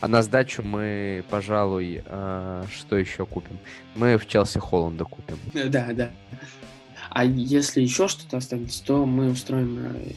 [0.02, 3.56] А на сдачу мы, пожалуй, э, что еще купим?
[3.94, 5.38] Мы в Челси Холланда купим.
[5.54, 6.10] Да, да.
[7.08, 10.12] А если еще что-то останется, то мы устроим э,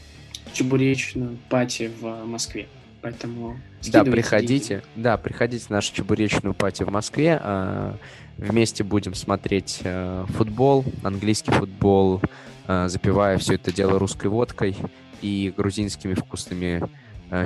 [0.52, 2.66] чебуречную пати в Москве.
[3.00, 3.60] Поэтому
[3.92, 4.84] да, приходите, деньги.
[4.96, 7.38] да, приходите в нашу чебуречную пати в Москве.
[7.40, 7.96] А,
[8.38, 12.20] вместе будем смотреть э, футбол, английский футбол,
[12.66, 14.76] э, запивая все это дело русской водкой
[15.22, 16.82] и грузинскими вкусными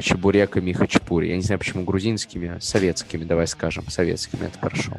[0.03, 1.29] чебуреками и хачапури.
[1.29, 4.93] Я не знаю, почему грузинскими, советскими, давай скажем, советскими, это хорошо.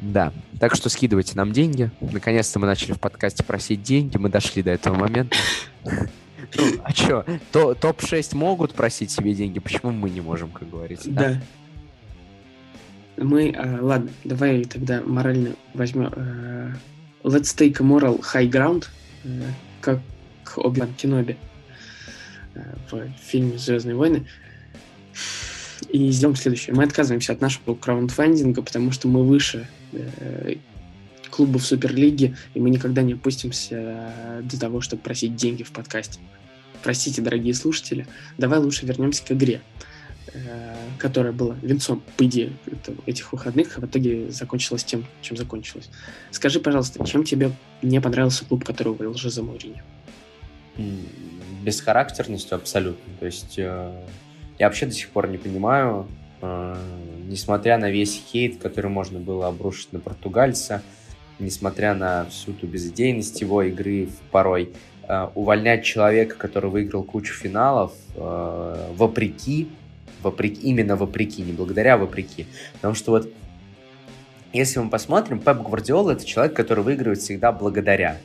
[0.00, 1.90] Да, так что скидывайте нам деньги.
[2.00, 5.36] Наконец-то мы начали в подкасте просить деньги, мы дошли до этого момента.
[6.56, 11.10] Ну, а что, топ-6 могут просить себе деньги, почему мы не можем, как говорится?
[11.10, 11.40] Да.
[13.16, 16.74] Мы, э, ладно, давай тогда морально возьмем э,
[17.22, 18.88] Let's take a moral high ground,
[19.24, 19.42] э,
[19.80, 20.00] как
[20.56, 21.36] Оби-Ван Кеноби
[22.90, 24.26] в фильме «Звездные войны»
[25.88, 26.74] и сделаем следующее.
[26.74, 30.56] Мы отказываемся от нашего краундфандинга, потому что мы выше э,
[31.30, 36.20] клубов Суперлиги, и мы никогда не опустимся до того, чтобы просить деньги в подкасте.
[36.82, 38.06] Простите, дорогие слушатели,
[38.38, 39.62] давай лучше вернемся к игре,
[40.32, 42.52] э, которая была венцом, по идее,
[43.06, 45.88] этих выходных, а в итоге закончилась тем, чем закончилась.
[46.30, 49.82] Скажи, пожалуйста, чем тебе не понравился клуб, который уволил Жозе Мауриньо?
[51.64, 53.12] Бесхарактерностью абсолютно.
[53.18, 53.92] То есть э,
[54.58, 56.06] я вообще до сих пор не понимаю,
[56.42, 56.76] э,
[57.26, 60.82] несмотря на весь хейт, который можно было обрушить на португальца,
[61.38, 64.72] несмотря на всю ту безыдейность его игры порой,
[65.08, 69.68] э, увольнять человека, который выиграл кучу финалов, э, вопреки,
[70.22, 72.46] вопреки, именно вопреки, не благодаря, а вопреки.
[72.74, 73.32] Потому что вот,
[74.52, 78.18] если мы посмотрим, Пеп Гвардиола это человек, который выигрывает всегда благодаря.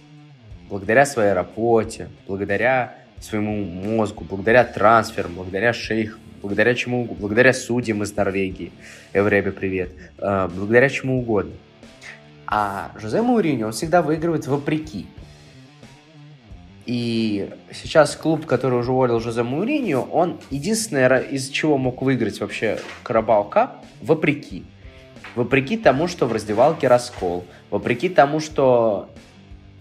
[0.69, 8.15] Благодаря своей работе, благодаря своему мозгу, благодаря трансферам, благодаря шейхам, благодаря чему благодаря судьям из
[8.15, 8.71] Норвегии,
[9.13, 11.53] Эвребе привет, э, благодаря чему угодно.
[12.47, 15.05] А Жозе Мауриньо, он всегда выигрывает вопреки.
[16.85, 22.79] И сейчас клуб, который уже уволил Жозе Мауриньо, он единственное, из чего мог выиграть вообще
[23.03, 24.63] Карабау Кап, вопреки.
[25.35, 27.45] Вопреки тому, что в раздевалке раскол.
[27.69, 29.09] Вопреки тому, что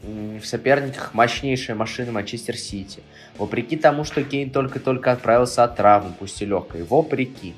[0.03, 3.03] в соперниках мощнейшая машина Манчестер Сити.
[3.37, 6.85] Вопреки тому, что Кейн только-только отправился от травмы, пусть и легкой.
[6.85, 7.55] Вопреки.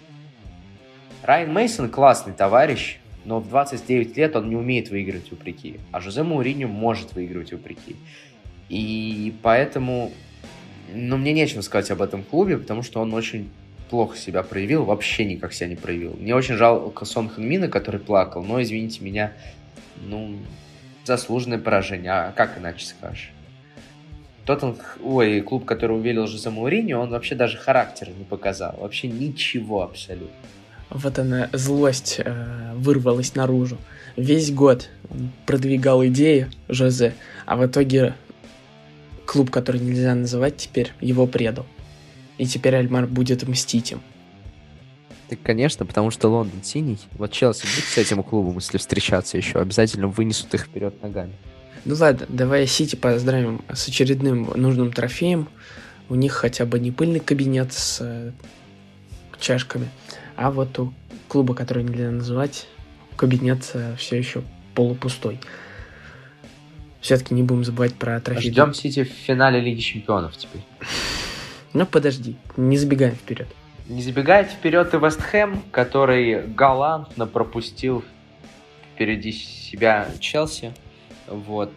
[1.22, 5.78] Райан Мейсон классный товарищ, но в 29 лет он не умеет выигрывать вопреки.
[5.92, 7.96] А Жозе Мауриньо может выигрывать вопреки.
[8.68, 10.12] И поэтому,
[10.94, 13.50] ну, мне нечего сказать об этом клубе, потому что он очень
[13.90, 16.16] плохо себя проявил, вообще никак себя не проявил.
[16.18, 19.32] Мне очень жалко Сон Ханмина, который плакал, но, извините меня,
[20.06, 20.36] ну,
[21.04, 22.10] заслуженное поражение.
[22.10, 23.32] А как иначе скажешь?
[24.46, 24.64] Тот
[25.02, 28.76] ой, клуб, который увелил же за Мауриньо, он вообще даже характера не показал.
[28.80, 30.34] Вообще ничего абсолютно.
[30.90, 33.78] Вот она, злость э, вырвалась наружу.
[34.16, 37.14] Весь год он продвигал идеи Жозе,
[37.46, 38.14] а в итоге
[39.24, 41.66] клуб, который нельзя называть теперь, его предал.
[42.38, 44.00] И теперь Альмар будет мстить им.
[45.30, 46.98] Так, конечно, потому что Лондон синий.
[47.12, 51.34] Вот Челси будет с этим клубом, если встречаться еще, обязательно вынесут их вперед ногами.
[51.84, 55.48] Ну ладно, давай Сити поздравим с очередным нужным трофеем.
[56.08, 58.32] У них хотя бы не пыльный кабинет с э,
[59.38, 59.88] чашками,
[60.34, 60.92] а вот у
[61.28, 62.66] клуба, который нельзя называть,
[63.14, 64.42] кабинет э, все еще
[64.74, 65.38] полупустой.
[67.00, 68.50] Все-таки не будем забывать про трофей.
[68.50, 70.62] Ждем Сити в финале Лиги Чемпионов теперь.
[71.72, 73.46] Ну подожди, не забегаем вперед.
[73.90, 78.04] Не забегает вперед и Вест Хэм, который галантно пропустил
[78.94, 80.72] впереди себя Челси.
[81.26, 81.72] Вот.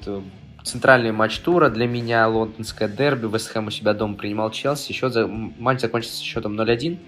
[0.64, 3.26] Центральный матч тура для меня, лондонское дерби.
[3.26, 4.92] Вест Хэм у себя дома принимал Челси.
[4.92, 5.26] Счет за...
[5.26, 7.00] Матч закончился счетом 0-1.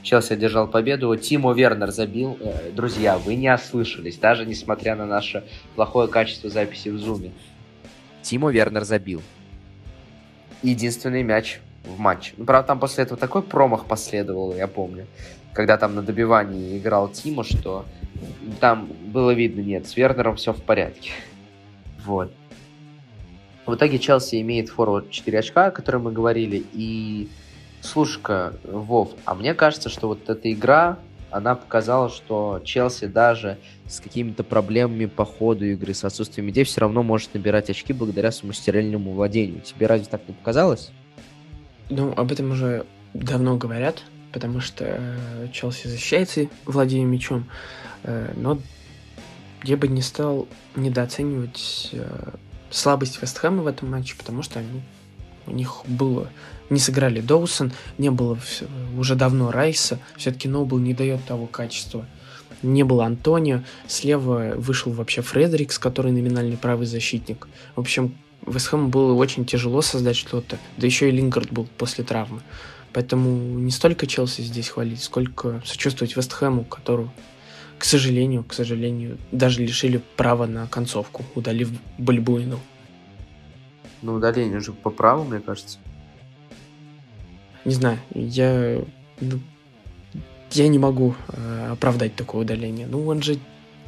[0.00, 1.14] Челси одержал победу.
[1.14, 2.38] Тимо Вернер забил.
[2.40, 7.32] Э, друзья, вы не ослышались, даже несмотря на наше плохое качество записи в зуме.
[8.22, 9.20] Тимо Вернер забил.
[10.62, 12.34] Единственный мяч в матче.
[12.36, 15.06] Ну, правда, там после этого такой промах последовал, я помню.
[15.52, 17.84] Когда там на добивании играл Тимо, что
[18.60, 21.10] там было видно, нет, с Вернером все в порядке.
[22.04, 22.30] Вот.
[23.64, 26.62] В итоге Челси имеет форвард 4 очка, о котором мы говорили.
[26.74, 27.30] И,
[27.80, 30.98] слушай-ка, Вов, а мне кажется, что вот эта игра,
[31.30, 33.56] она показала, что Челси даже
[33.88, 38.32] с какими-то проблемами по ходу игры, с отсутствием идей, все равно может набирать очки благодаря
[38.32, 39.62] своему стерильному владению.
[39.62, 40.92] Тебе разве так не показалось?
[41.90, 47.46] Ну, об этом уже давно говорят, потому что э, Челси защищается, владея мячом.
[48.02, 48.58] Э, но
[49.62, 52.30] я бы не стал недооценивать э,
[52.70, 54.82] слабость Вестхэма в этом матче, потому что они,
[55.46, 56.28] у них было...
[56.70, 58.38] Не сыграли Доусон, не было
[58.96, 62.06] уже давно Райса, все-таки Нобл не дает того качества.
[62.62, 67.46] Не было Антонио, слева вышел вообще Фредерикс, который номинальный правый защитник.
[67.76, 68.14] В общем,
[68.46, 72.42] Вестхэму было очень тяжело создать что-то, да еще и Лингард был после травмы.
[72.92, 77.10] Поэтому не столько Челси здесь хвалить, сколько сочувствовать Вестхэму, которого
[77.78, 82.58] к сожалению, к сожалению, даже лишили права на концовку, удалив Бальбуину.
[84.02, 85.78] Ну, удаление же по праву, мне кажется.
[87.64, 88.80] Не знаю, я...
[89.20, 89.40] Ну,
[90.52, 92.86] я не могу э, оправдать такое удаление.
[92.86, 93.38] Ну, он же,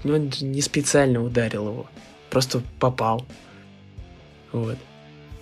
[0.04, 1.86] ну, он же не специально ударил его.
[2.30, 3.24] Просто попал.
[4.56, 4.78] Вот.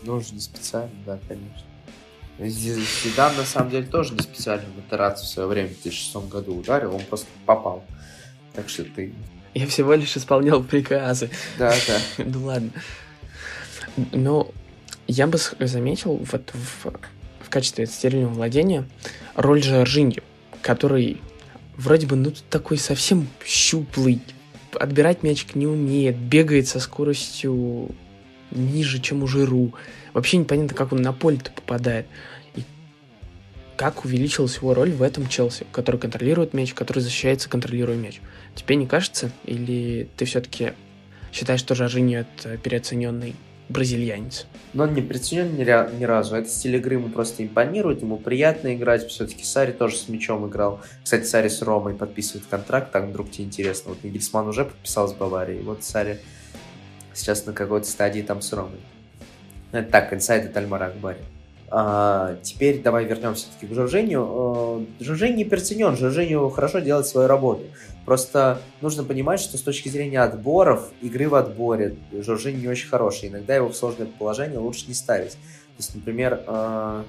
[0.03, 1.63] Ну, уже не специально, да, конечно.
[2.41, 6.95] Зидан, на самом деле, тоже не специально Матерацию в свое время, в 2006 году ударил,
[6.95, 7.85] он просто попал.
[8.55, 9.15] Так что ты...
[9.55, 11.31] Я всего лишь исполнял приказы.
[11.59, 12.01] Да, да.
[12.25, 12.71] ну ладно.
[14.11, 14.51] Но
[15.07, 16.87] я бы заметил вот в,
[17.41, 18.85] в качестве стерильного владения
[19.37, 20.23] роль Жоржиньо,
[20.61, 21.21] который
[21.77, 24.21] вроде бы, ну, такой совсем щуплый,
[24.73, 27.95] отбирать мячик не умеет, бегает со скоростью
[28.55, 29.75] ниже, чем у Жиру.
[30.13, 32.07] Вообще непонятно, как он на поле-то попадает
[33.77, 38.21] как увеличилась его роль в этом Челси, который контролирует мяч, который защищается, контролируя мяч.
[38.55, 39.31] Тебе не кажется?
[39.45, 40.73] Или ты все-таки
[41.33, 43.35] считаешь, что Жоржиньо это переоцененный
[43.69, 44.47] бразильянец?
[44.75, 46.37] Но он не переоценен ни, разу.
[46.37, 49.09] Это стиль игры ему просто импонирует, ему приятно играть.
[49.09, 50.81] Все-таки Сари тоже с мячом играл.
[51.03, 53.91] Кстати, Сари с Ромой подписывает контракт, так вдруг тебе интересно.
[53.91, 56.21] Вот Нигельсман уже подписал с Баварией, вот Сари
[57.15, 58.81] сейчас на какой-то стадии там с Ромой.
[59.73, 61.19] Это так, инсайд от Альмара Акбари.
[61.71, 64.27] А, теперь давай вернемся все-таки к Жоржению.
[64.29, 67.65] А, Жоржень не переоценен, Жоржению хорошо делать свою работу.
[68.05, 73.31] Просто нужно понимать, что с точки зрения отборов, игры в отборе, Жоржень не очень хороший.
[73.31, 75.33] Иногда его в сложное положение лучше не ставить.
[75.33, 77.05] То есть, например, а,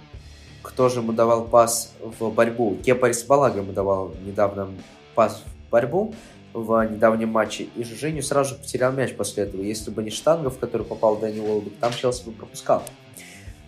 [0.64, 2.76] кто же ему давал пас в борьбу?
[2.84, 4.70] Кепарис Балага ему давал недавно
[5.14, 6.16] пас в борьбу
[6.56, 9.62] в недавнем матче, и Жужиню сразу же потерял мяч после этого.
[9.62, 12.82] Если бы не штанга, в которую попал Дани Уолбек, там Челси бы пропускал.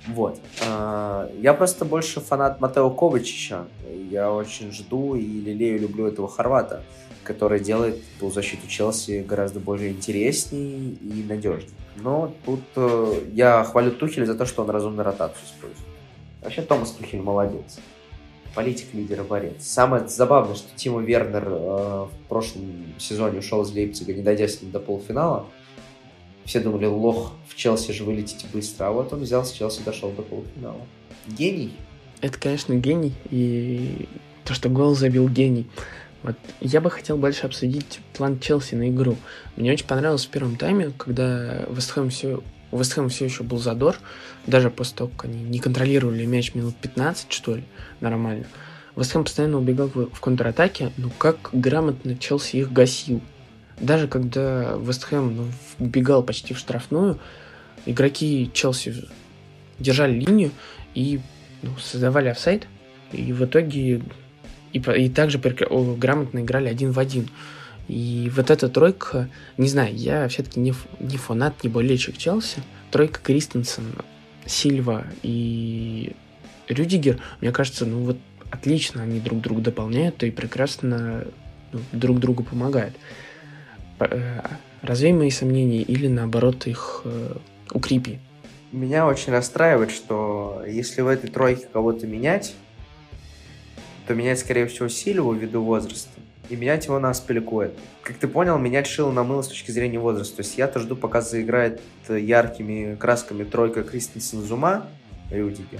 [0.07, 0.39] Вот.
[0.65, 3.65] А, я просто больше фанат Матео Ковачича.
[4.09, 6.81] Я очень жду и лелею, люблю этого хорвата,
[7.25, 11.73] который делает полузащиту Челси гораздо более интересней и надежней.
[11.97, 15.85] Но тут э, я хвалю Тухеля за то, что он разумно ротацию использует.
[16.41, 17.79] Вообще Томас Тухель молодец.
[18.57, 19.53] Политик, лидер и борец.
[19.59, 24.63] Самое забавное, что Тима Вернер э, в прошлом сезоне ушел из Лейпцига, не дойдя с
[24.63, 25.45] ним до полуфинала.
[26.43, 28.87] Все думали, лох, в Челси же вылететь быстро.
[28.87, 30.81] А вот он взял с Челси, дошел до полуфинала.
[31.27, 31.71] Гений.
[32.21, 33.13] Это, конечно, гений.
[33.29, 34.09] И
[34.43, 35.67] то, что гол забил гений.
[36.23, 39.17] Вот я бы хотел больше обсудить план Челси на игру.
[39.55, 42.41] Мне очень понравилось в первом тайме, когда Вестхэм все
[42.71, 43.97] у Вестхэма все еще был задор,
[44.47, 47.63] даже после того, как они не контролировали мяч минут 15, что ли,
[48.01, 48.45] нормально.
[48.95, 53.21] Вестхэм постоянно убегал в контратаке, но как грамотно Челси их гасил.
[53.79, 55.45] Даже когда Вестхэм ну,
[55.77, 57.19] вбегал почти в штрафную,
[57.85, 59.05] игроки Челси
[59.77, 60.49] держали линию
[60.95, 61.19] и
[61.61, 62.67] ну, создавали офсайд,
[63.11, 64.01] и в итоге
[64.73, 67.29] и, и также грамотно играли один в один.
[67.87, 72.63] И вот эта тройка, не знаю, я все-таки не, не фанат, не болельщик Челси.
[72.91, 73.83] Тройка Кристенсен,
[74.47, 76.13] Сильва и
[76.67, 78.17] Рюдигер, мне кажется, ну вот
[78.49, 81.25] отлично они друг друга дополняют и прекрасно
[81.71, 82.95] ну, друг другу помогают.
[83.99, 84.41] Э,
[84.81, 87.35] развей мои сомнения или наоборот их э,
[87.71, 88.19] укрепи.
[88.71, 92.53] Меня очень расстраивает, что если в этой тройке кого-то менять,
[94.07, 96.09] то менять, скорее всего, Сильву ввиду возраста
[96.49, 97.73] и менять его на Аспиликуэт.
[98.01, 100.37] Как ты понял, менять шило на мыло с точки зрения возраста.
[100.37, 104.87] То есть я-то жду, пока заиграет яркими красками тройка Кристенсен Зума,
[105.31, 105.79] Рюдигер.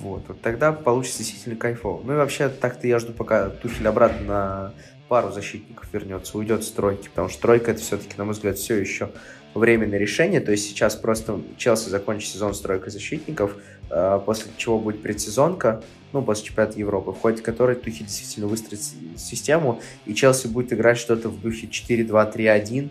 [0.00, 0.24] Вот.
[0.28, 2.02] вот тогда получится действительно кайфово.
[2.04, 4.74] Ну и вообще, так-то я жду, пока Тухель обратно на
[5.08, 8.76] пару защитников вернется, уйдет с тройки, потому что тройка это все-таки, на мой взгляд, все
[8.76, 9.10] еще
[9.54, 10.40] временное решение.
[10.40, 13.56] То есть сейчас просто Челси закончит сезон с тройкой защитников,
[13.90, 15.82] а, после чего будет предсезонка,
[16.12, 18.80] ну, после чемпионата Европы, в ходе которой Тухи действительно выстроит
[19.16, 22.90] систему, и Челси будет играть что-то в духе 4-2-3-1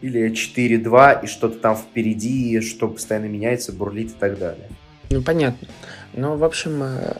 [0.00, 4.68] или 4-2, и что-то там впереди, что постоянно меняется, бурлит и так далее.
[5.10, 5.68] Ну, понятно.
[6.14, 7.16] Ну, в общем, э,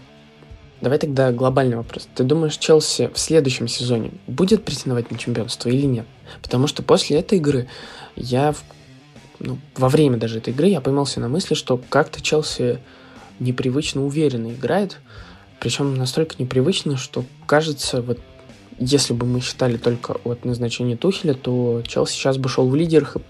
[0.82, 2.08] давай тогда глобальный вопрос.
[2.14, 6.06] Ты думаешь, Челси в следующем сезоне будет претендовать на чемпионство или нет?
[6.42, 7.68] Потому что после этой игры
[8.16, 8.54] я,
[9.38, 12.80] ну, во время даже этой игры я поймался на мысли, что как-то Челси
[13.38, 14.98] непривычно уверенно играет,
[15.60, 18.18] причем настолько непривычно, что кажется, вот
[18.78, 23.16] если бы мы считали только от назначения Тухеля, то Челси сейчас бы шел в лидерах
[23.16, 23.20] и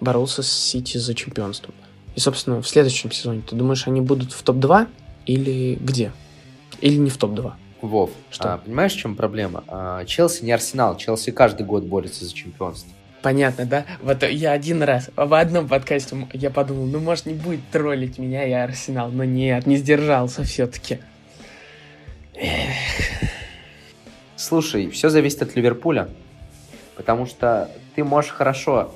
[0.00, 1.74] боролся с Сити за чемпионством.
[2.16, 4.88] И, собственно, в следующем сезоне, ты думаешь, они будут в топ-2
[5.26, 6.12] или где?
[6.80, 7.52] Или не в топ-2?
[7.82, 8.54] Вов, что?
[8.54, 9.64] А, понимаешь, в чем проблема?
[9.68, 12.90] А, Челси не Арсенал, Челси каждый год борется за чемпионство.
[13.22, 13.86] Понятно, да?
[14.02, 18.46] Вот я один раз в одном подкасте я подумал, ну, может, не будет троллить меня
[18.46, 19.10] и Арсенал.
[19.10, 21.00] Но нет, не сдержался все-таки.
[24.36, 26.08] Слушай, все зависит от Ливерпуля.
[26.94, 28.94] Потому что ты можешь хорошо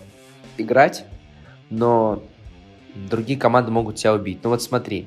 [0.59, 1.05] играть,
[1.69, 2.23] но
[2.95, 4.41] другие команды могут тебя убить.
[4.43, 5.07] Ну вот смотри,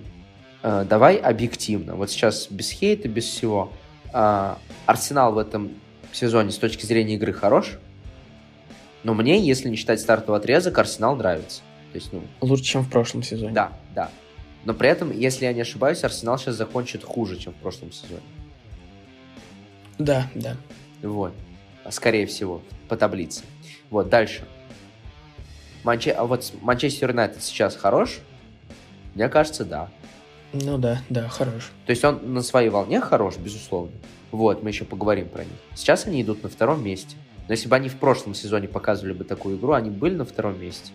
[0.63, 1.95] э, давай объективно.
[1.95, 3.71] Вот сейчас без хейта, без всего.
[4.13, 5.71] Э, Арсенал в этом
[6.11, 7.77] сезоне с точки зрения игры хорош,
[9.03, 11.61] но мне, если не считать стартовый отрезок, Арсенал нравится.
[11.91, 12.23] То есть, ну...
[12.41, 13.53] Лучше, чем в прошлом сезоне.
[13.53, 14.09] Да, да.
[14.65, 18.21] Но при этом, если я не ошибаюсь, Арсенал сейчас закончит хуже, чем в прошлом сезоне.
[19.99, 20.55] Да, да.
[21.01, 21.33] Вот.
[21.89, 23.43] Скорее всего, по таблице.
[23.89, 24.43] Вот, дальше.
[25.83, 26.11] Манче...
[26.11, 28.19] А вот Манчестер Юнайтед сейчас хорош?
[29.15, 29.89] Мне кажется, да.
[30.53, 31.71] Ну да, да, хорош.
[31.85, 33.91] То есть он на своей волне хорош, безусловно.
[34.31, 35.53] Вот, мы еще поговорим про них.
[35.75, 37.15] Сейчас они идут на втором месте.
[37.47, 40.59] Но если бы они в прошлом сезоне показывали бы такую игру, они были на втором
[40.61, 40.91] месте.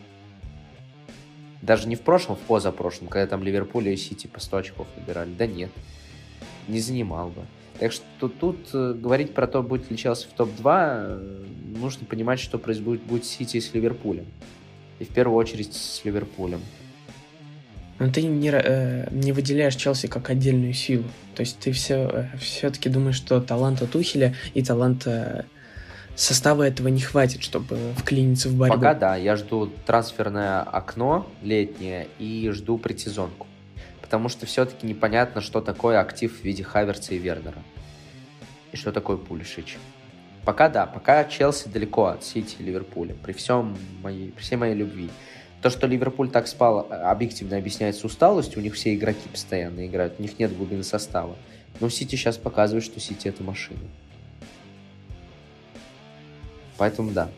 [1.60, 5.30] Даже не в прошлом, в позапрошлом, когда там Ливерпуль и Сити по 100 очков набирали.
[5.36, 5.70] Да нет,
[6.68, 7.42] не занимал бы.
[7.78, 11.44] Так что тут э, говорить про то, будет ли Челси в топ-2, э,
[11.78, 14.26] нужно понимать, что происходит будет Сити с Ливерпулем.
[14.98, 16.60] И в первую очередь с Ливерпулем.
[17.98, 21.04] Но ты не, э, не выделяешь Челси как отдельную силу.
[21.34, 25.06] То есть ты все, э, все-таки думаешь, что талант Тухеля и талант
[26.14, 28.74] состава этого не хватит, чтобы вклиниться в борьбу.
[28.76, 33.46] Пока да, я жду трансферное окно летнее и жду предсезонку.
[34.00, 37.62] Потому что все-таки непонятно, что такое актив в виде Хаверца и Вернера.
[38.72, 39.78] И что такое Пулишич.
[40.44, 44.74] Пока да, пока Челси далеко от Сити и Ливерпуля, при, всем моей, при всей моей
[44.74, 45.10] любви.
[45.62, 50.22] То, что Ливерпуль так спал, объективно объясняется усталостью, у них все игроки постоянно играют, у
[50.22, 51.36] них нет глубины состава.
[51.80, 53.80] Но Сити сейчас показывает, что Сити это машина.
[56.76, 57.28] Поэтому да.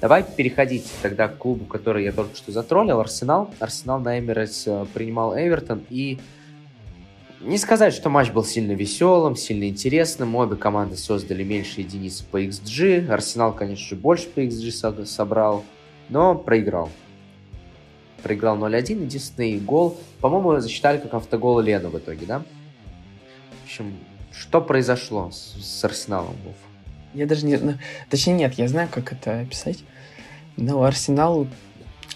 [0.00, 3.50] Давай переходить тогда к клубу, который я только что затроллил, Арсенал.
[3.58, 6.18] Арсенал на Эмиратс э, принимал Эвертон, и
[7.40, 10.36] не сказать, что матч был сильно веселым, сильно интересным.
[10.36, 13.08] Обе команды создали меньше единиц по XG.
[13.08, 15.64] Арсенал, конечно же, больше по XG собрал,
[16.08, 16.90] но проиграл.
[18.22, 19.96] Проиграл 0-1, единственный гол.
[20.20, 22.42] По-моему, засчитали как автогол Лену в итоге, да?
[23.60, 23.94] В общем,
[24.32, 26.56] что произошло с, с Арсеналом, Вов?
[27.14, 27.56] Я даже не...
[27.56, 27.74] Ну,
[28.10, 29.78] точнее, нет, я знаю, как это описать.
[30.56, 31.46] Но Арсенал...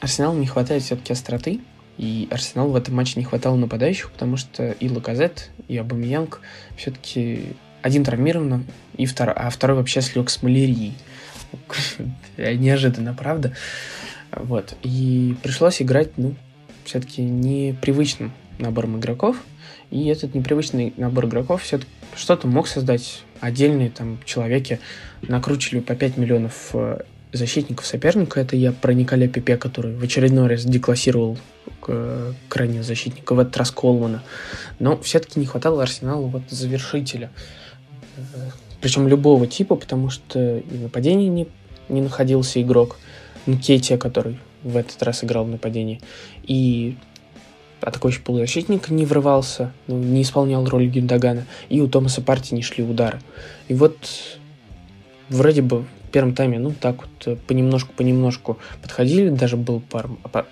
[0.00, 1.60] Арсеналу не хватает все-таки остроты.
[1.98, 6.40] И Арсенал в этом матче не хватало нападающих, потому что и Лаказет, и Абамиянг
[6.76, 8.66] все-таки один травмирован,
[8.96, 9.32] и втор...
[9.34, 10.94] а второй вообще слег с малярией.
[12.36, 13.54] Неожиданно, правда?
[14.32, 14.74] Вот.
[14.82, 16.34] И пришлось играть, ну,
[16.84, 19.36] все-таки непривычным набором игроков.
[19.90, 21.80] И этот непривычный набор игроков все
[22.16, 24.80] что-то мог создать отдельные там человеки
[25.22, 27.00] накручивали по 5 миллионов э,
[27.32, 28.40] защитников соперника.
[28.40, 31.38] Это я про Николя Пепе, который в очередной раз деклассировал
[31.88, 34.22] э, крайнего защитника, в этот раз Колмана.
[34.78, 37.30] Но все-таки не хватало Арсеналу вот завершителя.
[38.82, 41.46] Причем любого типа, потому что и в нападении не,
[41.88, 42.98] не находился игрок.
[43.46, 46.00] Нкетия, который в этот раз играл в нападении.
[46.42, 46.96] И
[47.80, 52.84] атакующий полузащитник не врывался, ну, не исполнял роль Гюндагана, и у Томаса Парти не шли
[52.84, 53.20] удары.
[53.68, 53.96] И вот
[55.28, 60.10] вроде бы в первом тайме, ну, так вот э, понемножку-понемножку подходили, даже был пар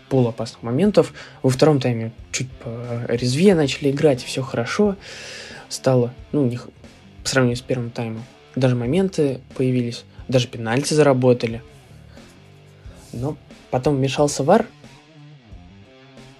[0.09, 1.13] полуопасных моментов.
[1.43, 2.49] Во втором тайме чуть
[3.09, 4.97] резвее начали играть, все хорошо
[5.69, 6.59] стало, ну, не,
[7.23, 8.25] по сравнению с первым таймом.
[8.57, 11.63] Даже моменты появились, даже пенальти заработали.
[13.13, 13.37] Но
[13.71, 14.67] потом вмешался Вар,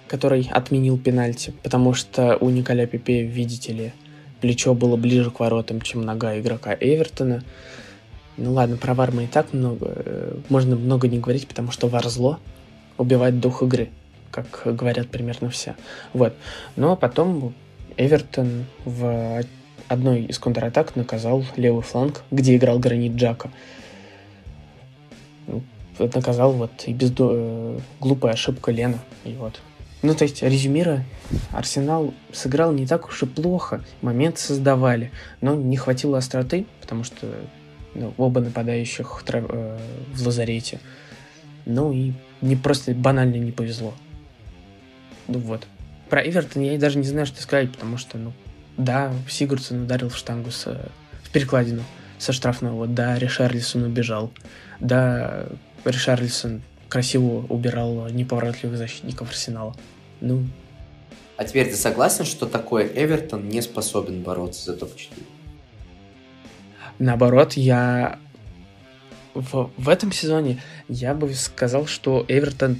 [0.07, 3.93] который отменил пенальти, потому что у Николя Пепе, видите ли,
[4.41, 7.43] плечо было ближе к воротам, чем нога игрока Эвертона.
[8.35, 11.87] Ну ладно, про вар мы и так много, э, можно много не говорить, потому что
[11.87, 12.39] вар зло
[12.97, 13.89] убивает дух игры,
[14.31, 15.75] как говорят примерно все.
[16.13, 16.33] Вот.
[16.75, 17.53] Но потом
[17.97, 19.43] Эвертон в
[19.91, 23.51] одной из контратак наказал левый фланг, где играл Гранит Джака.
[25.47, 25.63] Ну,
[25.99, 28.99] наказал вот и без э, глупая ошибка Лена.
[29.25, 29.61] И вот
[30.03, 31.05] ну, то есть, резюмируя,
[31.51, 35.11] Арсенал сыграл не так уж и плохо, моменты создавали,
[35.41, 37.27] но не хватило остроты, потому что
[37.93, 39.45] ну, оба нападающих трав...
[39.47, 39.77] э,
[40.13, 40.79] в лазарете.
[41.65, 43.93] Ну и не просто банально не повезло.
[45.27, 45.67] Ну вот.
[46.09, 48.33] Про Эвертон я даже не знаю, что сказать, потому что, ну,
[48.83, 50.65] да, Сигурдсон ударил в штангу с,
[51.23, 51.83] в перекладину
[52.17, 54.31] со штрафного, да, Ришарлисон убежал,
[54.79, 55.47] да,
[55.85, 59.75] Ришарлисон красиво убирал неповоротливых защитников Арсенала.
[60.19, 60.45] Ну.
[61.37, 65.23] А теперь ты согласен, что такой Эвертон не способен бороться за топ-4?
[66.99, 68.19] Наоборот, я
[69.33, 72.79] в, в этом сезоне я бы сказал, что Эвертон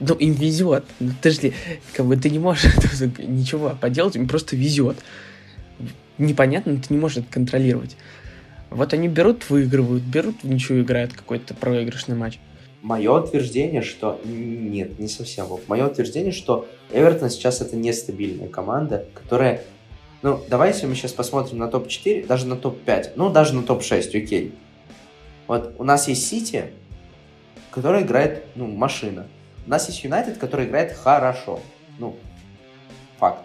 [0.00, 0.84] ну, им везет.
[1.00, 1.52] Ну, же,
[1.92, 2.72] как бы, ты не можешь
[3.18, 4.96] ничего поделать, им просто везет.
[6.18, 7.96] Непонятно, но ты не можешь это контролировать.
[8.70, 12.38] Вот они берут, выигрывают, берут, ничего играют какой-то проигрышный матч.
[12.82, 14.20] Мое утверждение, что...
[14.24, 15.46] Нет, не совсем.
[15.66, 19.62] Мое утверждение, что Эвертон сейчас это нестабильная команда, которая...
[20.22, 24.16] Ну, давай, если мы сейчас посмотрим на топ-4, даже на топ-5, ну, даже на топ-6,
[24.16, 24.54] окей.
[25.46, 26.66] Вот у нас есть Сити,
[27.70, 29.26] которая играет, ну, машина.
[29.66, 31.60] У нас есть Юнайтед, который играет хорошо.
[31.98, 32.16] Ну,
[33.18, 33.40] факт.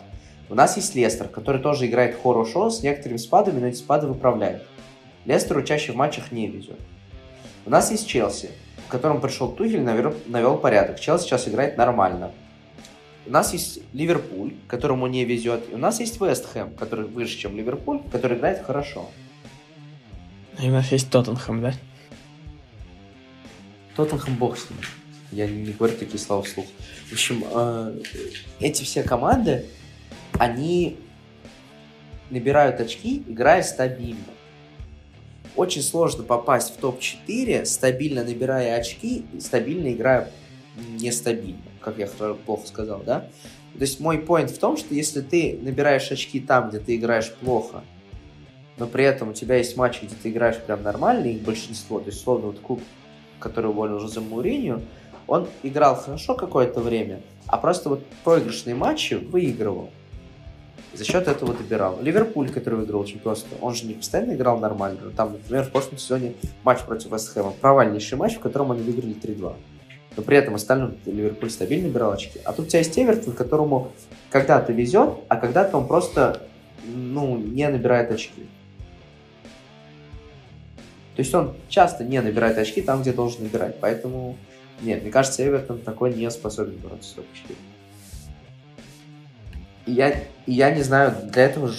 [0.50, 4.64] У нас есть Лестер, который тоже играет хорошо, с некоторыми спадами, но эти спады выправляет.
[5.26, 6.80] Лестеру чаще в матчах не везет.
[7.66, 8.52] У нас есть Челси,
[8.86, 11.00] в котором пришел Тухель, навел, навел порядок.
[11.00, 12.32] Челси сейчас играет нормально.
[13.26, 15.70] У нас есть Ливерпуль, которому не везет.
[15.72, 19.10] И у нас есть Вест Хэм, который выше, чем Ливерпуль, который играет хорошо.
[20.60, 21.74] И у нас есть Тоттенхэм, да?
[23.96, 24.80] Тоттенхэм бог с ним.
[25.32, 26.66] Я не говорю такие слова вслух.
[27.10, 28.02] В общем, э,
[28.60, 29.66] эти все команды,
[30.34, 30.98] они
[32.30, 34.18] набирают очки, играя стабильно
[35.56, 40.32] очень сложно попасть в топ-4, стабильно набирая очки, стабильно играя
[40.98, 43.28] нестабильно, как я плохо сказал, да?
[43.74, 47.32] То есть мой поинт в том, что если ты набираешь очки там, где ты играешь
[47.34, 47.84] плохо,
[48.78, 52.08] но при этом у тебя есть матчи, где ты играешь прям нормально, их большинство, то
[52.08, 52.82] есть, словно вот клуб,
[53.40, 54.82] который уволил Жозе Мауринью,
[55.32, 59.90] он играл хорошо какое-то время, а просто вот проигрышные матчи выигрывал.
[60.94, 62.02] За счет этого добирал.
[62.02, 65.00] Ливерпуль, который выиграл чемпионство, он же не постоянно играл нормально.
[65.16, 67.52] Там, например, в прошлом сезоне матч против Вестхэма.
[67.52, 69.56] Провальнейший матч, в котором они выиграли 3-2.
[70.18, 72.42] Но при этом остальном Ливерпуль стабильно играл очки.
[72.44, 73.94] А тут у тебя есть Эвертон, которому
[74.32, 76.42] когда-то везет, а когда-то он просто
[76.84, 78.42] ну, не набирает очки.
[81.16, 83.80] То есть он часто не набирает очки там, где должен набирать.
[83.80, 84.36] Поэтому,
[84.82, 87.56] нет, мне кажется, Эвертон такой не способен бороться с топ-4.
[89.86, 91.72] И я, я не знаю, для этого,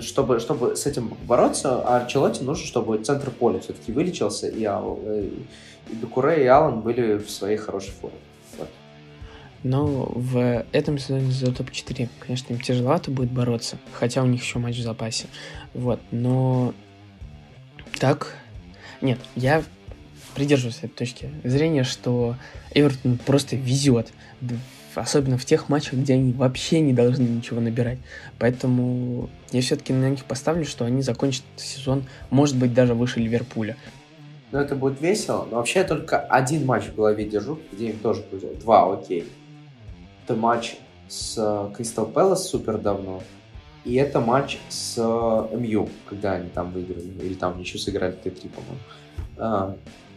[0.00, 5.30] чтобы, чтобы с этим бороться, Арчелоте нужно, чтобы центр поля все-таки вылечился, и, э,
[5.90, 8.18] и Дукуре, и Аллан были в своей хорошей форме.
[8.58, 8.68] Вот.
[9.62, 14.58] Но в этом сезоне за топ-4, конечно, им тяжеловато будет бороться, хотя у них еще
[14.58, 15.26] матч в запасе.
[15.74, 16.74] Вот, но
[17.98, 18.34] так,
[19.00, 19.62] нет, я
[20.36, 22.36] придерживаюсь этой точки зрения, что
[22.74, 24.12] Эвертон просто везет,
[24.94, 27.98] особенно в тех матчах, где они вообще не должны ничего набирать.
[28.38, 33.76] Поэтому я все-таки на них поставлю, что они закончат сезон, может быть, даже выше Ливерпуля.
[34.52, 37.98] Ну, это будет весело, но вообще я только один матч в голове держу, где им
[37.98, 38.50] тоже повезло.
[38.60, 39.24] Два, окей.
[40.24, 40.76] Это матч
[41.08, 43.22] с Кристал Пэлас супер давно,
[43.84, 47.06] и это матч с э, МЮ, когда они там выиграли.
[47.22, 49.76] Или там еще сыграли 3-3, по-моему.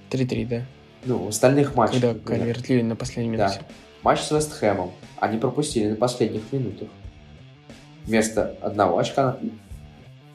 [0.10, 0.66] 3-3, а, да.
[1.06, 2.02] Ну, в остальных матчах.
[2.02, 3.60] Когда Кальверт на последней минуте.
[3.60, 3.66] Да.
[4.04, 4.92] Матч с Вест Хэмом.
[5.18, 6.88] Они пропустили на последних минутах.
[8.06, 9.38] Вместо одного очка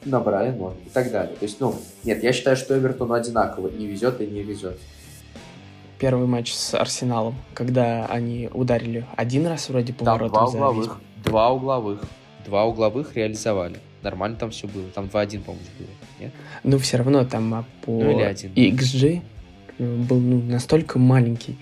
[0.05, 1.35] набрали ноль и так далее.
[1.35, 4.79] То есть, ну, нет, я считаю, что Эвертон одинаково и везет, и не везет.
[5.99, 11.01] Первый матч с Арсеналом, когда они ударили один раз вроде по Там два угловых.
[11.23, 12.01] Два угловых
[12.45, 13.77] два угловых реализовали.
[14.03, 14.87] Нормально там все было.
[14.93, 15.87] Там 2-1, по-моему, было.
[16.19, 16.31] Нет?
[16.63, 18.53] Ну, все равно там а, по ну, или один.
[18.53, 19.21] XG
[19.77, 21.57] был ну, настолько маленький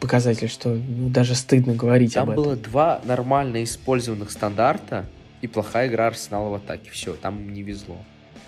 [0.00, 2.44] показатель, что ну, даже стыдно говорить там об этом.
[2.44, 5.06] Там было два нормально использованных стандарта
[5.40, 6.90] и плохая игра Арсенала в атаке.
[6.90, 7.96] Все, там не везло.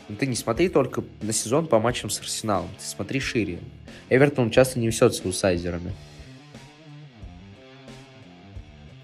[0.09, 2.69] Но ты не смотри только на сезон по матчам с Арсеналом.
[2.79, 3.59] Ты смотри шире.
[4.11, 5.93] Эвертон часто не везет с аутсайдерами.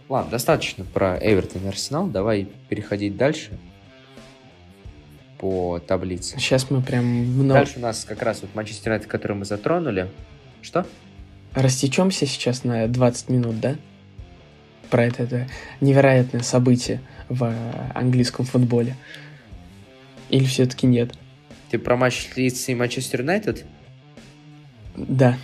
[0.09, 2.09] Ладно, достаточно про Эвертон и Арсенал.
[2.09, 3.59] Давай переходить дальше
[5.41, 6.39] по таблице.
[6.39, 7.61] Сейчас мы прям много...
[7.61, 10.11] Дальше у нас как раз вот Манчестер Юнайтед, который мы затронули.
[10.61, 10.87] Что?
[11.55, 13.77] Растечемся сейчас на 20 минут, да?
[14.91, 15.49] Про это, это
[15.81, 17.55] невероятное событие в
[17.95, 18.97] английском футболе.
[20.29, 21.15] Или все-таки нет?
[21.71, 23.65] Ты про матч Лидс и Манчестер Юнайтед?
[24.95, 25.39] Да.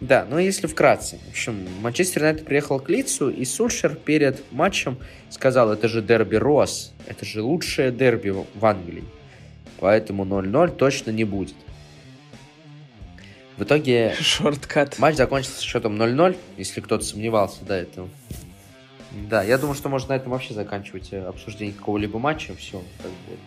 [0.00, 1.18] Да, но если вкратце.
[1.26, 4.98] В общем, Манчестер Юнайтед приехал к Лицу, и Сульшер перед матчем
[5.30, 9.04] сказал, это же дерби Рос, это же лучшее дерби в Англии.
[9.78, 11.54] Поэтому 0-0 точно не будет.
[13.56, 14.98] В итоге Шорткат.
[14.98, 18.08] матч закончился счетом 0-0, если кто-то сомневался до этого.
[19.30, 22.54] Да, я думаю, что можно на этом вообще заканчивать э, обсуждение какого-либо матча.
[22.54, 23.38] Все, как бы.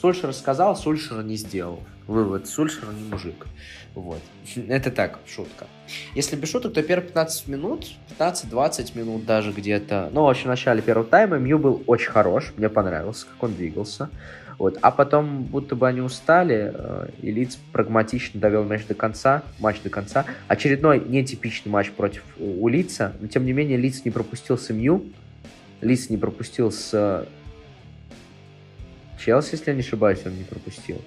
[0.00, 1.80] Сульшер сказал, Сульшер не сделал.
[2.06, 3.46] Вывод, Сульшер не мужик.
[3.94, 4.20] Вот.
[4.68, 5.66] Это так, шутка.
[6.14, 7.86] Если без шуток, то первые 15 минут,
[8.18, 12.52] 15-20 минут даже где-то, ну, в общем, в начале первого тайма Мью был очень хорош,
[12.56, 14.10] мне понравился, как он двигался.
[14.58, 14.78] Вот.
[14.82, 19.80] А потом, будто бы они устали, э, и Лиц прагматично довел матч до конца, матч
[19.82, 20.24] до конца.
[20.48, 25.04] Очередной нетипичный матч против у Лица, но тем не менее Лиц не пропустил с Мью,
[25.80, 27.26] Лиц не пропустил с
[29.18, 31.00] Челси, если я не ошибаюсь, он не пропустил.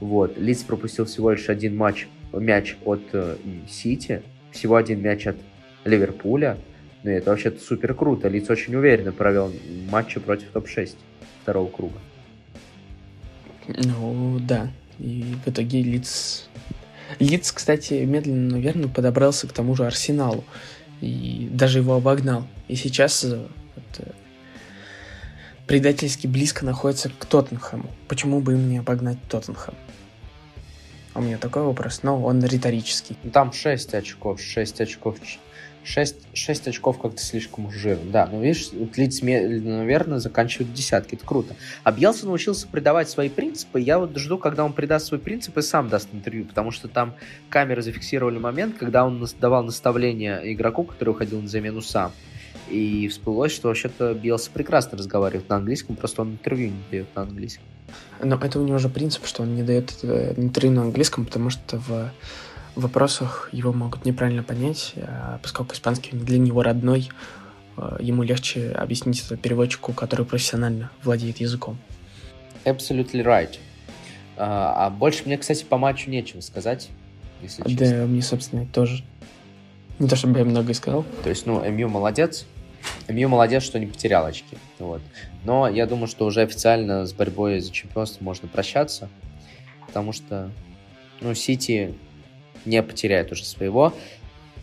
[0.00, 0.38] Вот.
[0.38, 3.36] Лиц пропустил всего лишь один матч, мяч от э,
[3.68, 5.36] Сити, всего один мяч от
[5.84, 6.56] Ливерпуля.
[7.02, 8.28] Ну, это вообще супер круто.
[8.28, 9.52] Лиц очень уверенно провел
[9.90, 10.94] матчи против топ-6
[11.42, 11.98] второго круга.
[13.68, 14.70] Ну, да.
[14.98, 16.48] И в итоге Лиц...
[17.18, 20.44] Лиц, кстати, медленно, наверное, подобрался к тому же Арсеналу.
[21.00, 22.46] И даже его обогнал.
[22.66, 23.36] И сейчас э,
[23.76, 24.10] вот, э,
[25.68, 27.90] предательски близко находится к Тоттенхэму.
[28.08, 29.74] Почему бы им не обогнать Тоттенхэм?
[31.14, 33.16] У меня такой вопрос, но он риторический.
[33.22, 35.16] Ну, там 6 очков, 6 очков.
[35.84, 38.10] 6, 6 очков как-то слишком жирно.
[38.10, 41.14] Да, но видишь, Лидс, наверное, заканчивает десятки.
[41.16, 41.54] Это круто.
[41.82, 43.80] А Бьелса научился придавать свои принципы.
[43.80, 47.14] Я вот жду, когда он придаст свой принцип и сам даст интервью, потому что там
[47.50, 52.12] камеры зафиксировали момент, когда он давал наставление игроку, который уходил на замену сам.
[52.70, 57.22] И всплылось, что вообще-то Биелса прекрасно разговаривает на английском, просто он интервью не дает на
[57.22, 57.64] английском.
[58.22, 61.50] Но это у него же принцип, что он не дает э, интервью на английском, потому
[61.50, 62.10] что в
[62.74, 67.08] вопросах его могут неправильно понять, а поскольку испанский для него родной,
[67.76, 71.78] э, ему легче объяснить это переводчику, который профессионально владеет языком.
[72.64, 73.58] absolutely right.
[74.36, 76.90] А, а больше мне, кстати, по матчу нечего сказать,
[77.42, 78.06] если Да, честно.
[78.06, 79.02] мне, собственно, тоже.
[79.98, 81.04] Не то, чтобы я много и сказал.
[81.24, 82.46] То есть, ну, МЮ молодец.
[83.08, 84.56] МЮ молодец, что не потерял очки.
[84.78, 85.00] Вот.
[85.44, 89.08] Но я думаю, что уже официально с борьбой за чемпионство можно прощаться.
[89.86, 90.50] Потому что,
[91.20, 91.94] ну, Сити
[92.64, 93.94] не потеряет уже своего.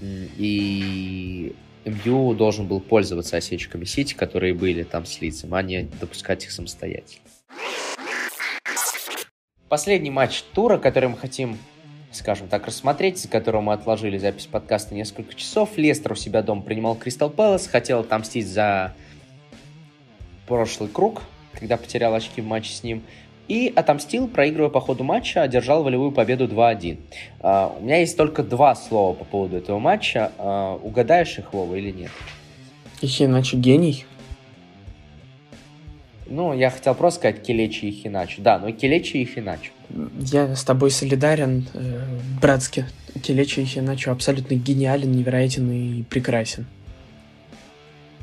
[0.01, 6.43] И МЮ должен был пользоваться осечками Сити, которые были там с лицем, а не допускать
[6.43, 7.21] их самостоятельно.
[9.69, 11.57] Последний матч тура, который мы хотим,
[12.15, 15.77] скажем так, рассмотреть, за которого мы отложили запись подкаста несколько часов.
[15.77, 18.93] Лестер у себя дома принимал Кристал Пэлас, хотел отомстить за
[20.47, 21.21] прошлый круг,
[21.53, 23.03] когда потерял очки в матче с ним.
[23.47, 26.97] И отомстил, проигрывая по ходу матча, одержал волевую победу 2-1.
[27.41, 30.31] А, у меня есть только два слова по поводу этого матча.
[30.39, 32.11] А, угадаешь их, Вова, или нет?
[33.01, 34.05] Еще иначе гений.
[36.27, 38.41] Ну, я хотел просто сказать Келечи и Хиначу.
[38.41, 39.71] Да, но Келечи и Хиначу.
[40.19, 42.01] Я с тобой солидарен, э,
[42.41, 42.85] братски.
[43.21, 46.65] Келечи Хиначо абсолютно гениален, невероятен и прекрасен.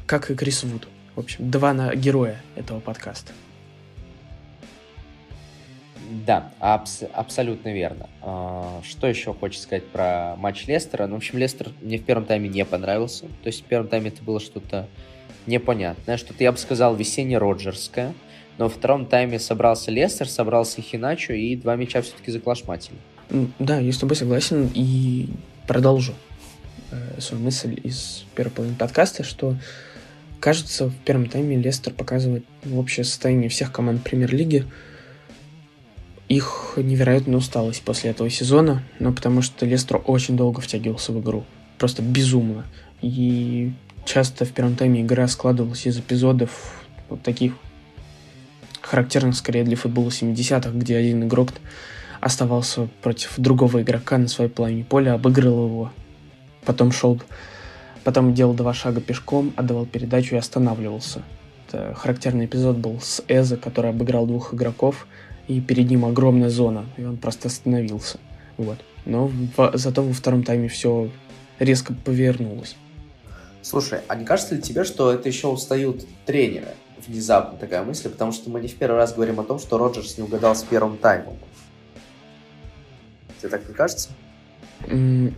[0.07, 0.89] Как и Крис Вуд.
[1.15, 3.33] В общем, два на героя этого подкаста.
[6.27, 8.09] Да, абс- абсолютно верно.
[8.21, 11.07] А, Что еще хочется сказать про матч Лестера?
[11.07, 13.27] Ну, в общем, Лестер мне в первом тайме не понравился.
[13.43, 14.89] То есть в первом тайме это было что-то
[15.47, 18.15] непонятное, что-то, я бы сказал, весенне-роджерское.
[18.59, 22.97] Но во втором тайме собрался Лестер, собрался Хиначо, и два мяча все-таки заклашматили.
[23.59, 25.29] Да, я с тобой согласен и
[25.67, 26.15] продолжу
[26.91, 29.57] э, свою мысль из первой половины подкаста, что
[30.39, 34.67] кажется, в первом тайме Лестер показывает ну, общее состояние всех команд премьер-лиги.
[36.29, 41.45] Их невероятная усталость после этого сезона, но потому что Лестер очень долго втягивался в игру.
[41.79, 42.67] Просто безумно.
[43.01, 43.73] И
[44.05, 47.55] часто в первом тайме игра складывалась из эпизодов вот таких
[48.81, 51.51] характерных скорее для футбола 70-х, где один игрок
[52.21, 55.93] оставался против другого игрока на своей половине поля, обыгрывал его,
[56.65, 57.21] потом шел,
[58.05, 61.23] потом делал два шага пешком, отдавал передачу и останавливался.
[61.69, 65.07] Это характерный эпизод был с Эза, который обыграл двух игроков,
[65.49, 68.19] и перед ним огромная зона, и он просто остановился.
[68.57, 68.79] Вот.
[69.05, 69.27] Но
[69.57, 71.11] в- зато во втором тайме все
[71.59, 72.77] резко повернулось.
[73.63, 76.69] Слушай, а не кажется ли тебе, что это еще устают тренеры?
[77.07, 80.19] Внезапно такая мысль, потому что мы не в первый раз говорим о том, что Роджерс
[80.19, 81.37] не угадал с первым таймом.
[83.41, 84.11] Тебе так не кажется?
[84.87, 85.35] М,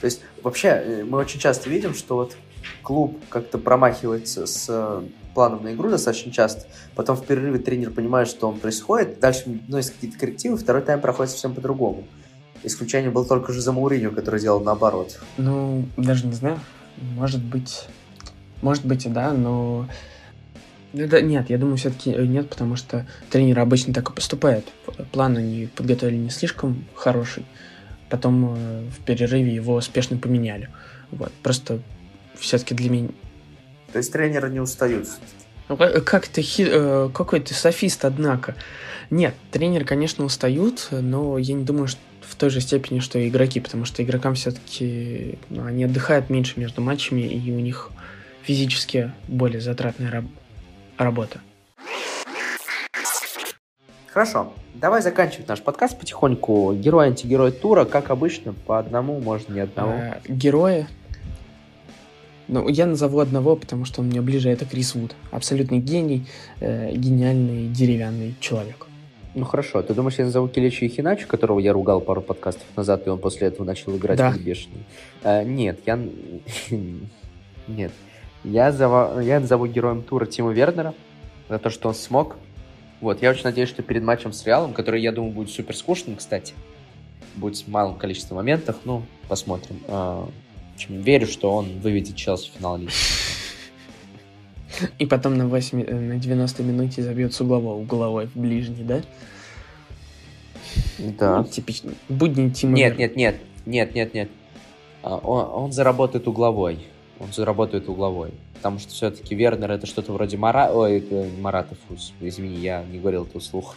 [0.00, 2.36] То есть, вообще, э, мы очень часто видим, что вот
[2.82, 5.02] клуб как-то промахивается с э,
[5.34, 9.92] планом на игру достаточно часто, потом в перерыве тренер понимает, что он происходит, дальше вносит
[9.92, 12.04] какие-то коррективы, второй тайм проходит совсем по-другому.
[12.62, 15.18] Исключение был только же за Мауриню, который делал наоборот.
[15.36, 16.60] Ну, даже не знаю.
[17.14, 17.84] Может быть...
[18.62, 19.88] Может быть и да, но...
[20.92, 24.66] Ну да, нет, я думаю, все-таки нет, потому что тренеры обычно так и поступают.
[25.12, 27.44] План они подготовили не слишком хороший,
[28.08, 30.70] потом э, в перерыве его успешно поменяли.
[31.10, 31.30] Вот.
[31.42, 31.80] Просто
[32.36, 33.08] все-таки для меня...
[33.92, 35.08] То есть тренеры не устают.
[35.68, 38.54] Ну, ка- как ты, хи- э, какой ты софист, однако.
[39.10, 43.28] Нет, тренеры, конечно, устают, но я не думаю, что в той же степени, что и
[43.28, 47.90] игроки, потому что игрокам все-таки они отдыхают меньше между матчами, и у них
[48.42, 50.30] физически более затратная раб-
[50.98, 51.40] работа.
[54.06, 56.74] Хорошо, давай заканчивать наш подкаст потихоньку.
[56.74, 59.92] Герой, антигерой тура, как обычно, по одному, может, не одного.
[59.92, 60.88] А, героя.
[62.48, 65.14] Ну, я назову одного, потому что он мне ближе, это Крис Вуд.
[65.30, 66.26] Абсолютный гений,
[66.60, 68.87] э, гениальный деревянный человек.
[69.38, 73.06] Ну хорошо, ты думаешь, я назову Келечи и Хиначу, которого я ругал пару подкастов назад,
[73.06, 74.32] и он после этого начал играть Да.
[74.32, 74.82] как бешеный?
[75.22, 75.96] А, нет, я...
[77.68, 77.92] Нет.
[78.42, 80.92] Я, зова- я назову героем тура Тима Вернера
[81.48, 82.34] за то, что он смог.
[83.00, 86.16] Вот, я очень надеюсь, что перед матчем с Реалом, который, я думаю, будет супер скучным,
[86.16, 86.54] кстати,
[87.36, 89.80] будет с малым количеством моментов, ну, посмотрим.
[89.86, 90.26] А,
[90.72, 92.90] в общем, верю, что он выведет Челси в финал лиги.
[94.98, 99.02] И потом на, 8, э, на 90 минуте забьет с углового угловой в ближний, да?
[100.98, 101.38] Да.
[101.38, 101.92] Ну, типично.
[102.08, 104.28] Будни Тима Нет, нет, нет, нет, нет, нет.
[105.02, 106.78] А, Он, он заработает угловой.
[107.20, 108.32] Он заработает угловой.
[108.54, 110.70] Потому что все-таки Вернер это что-то вроде Мара...
[110.72, 113.76] Ой, это фу, извини, я не говорил это вслух.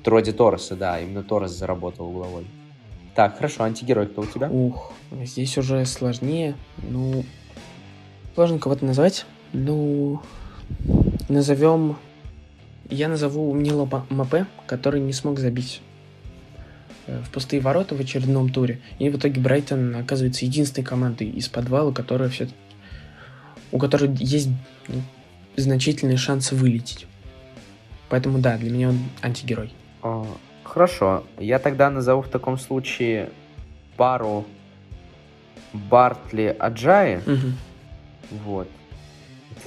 [0.00, 2.46] Это вроде Торреса, да, именно Торрес заработал угловой.
[3.14, 4.50] Так, хорошо, антигерой кто у тебя?
[4.50, 6.54] Ух, здесь уже сложнее.
[6.82, 7.24] Ну,
[8.34, 9.24] сложно кого-то назвать.
[9.56, 10.20] Ну,
[11.28, 11.96] назовем...
[12.90, 15.80] Я назову Нила Мапе, который не смог забить
[17.06, 18.80] э, в пустые ворота в очередном туре.
[18.98, 22.48] И в итоге Брайтон оказывается единственной командой из подвала, которая все
[23.72, 24.50] у которой есть
[24.88, 25.02] ну,
[25.56, 27.06] значительные шансы вылететь.
[28.08, 29.72] Поэтому да, для меня он антигерой.
[30.62, 33.30] Хорошо, я тогда назову в таком случае
[33.96, 34.44] пару
[35.72, 37.20] Бартли Аджаи.
[37.26, 37.56] Мгм.
[38.44, 38.68] Вот.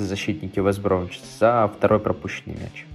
[0.03, 2.85] Защитники Вестбромвича за второй пропущенный мяч.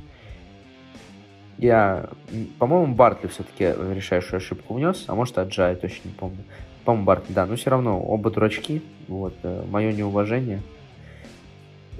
[1.58, 2.10] Я,
[2.58, 6.44] по-моему, Бартли все-таки решающую ошибку внес, а может Аджай, точно не помню.
[6.84, 8.82] По-моему, Бартли, да, но все равно оба дурачки.
[9.08, 9.34] Вот,
[9.70, 10.62] мое неуважение.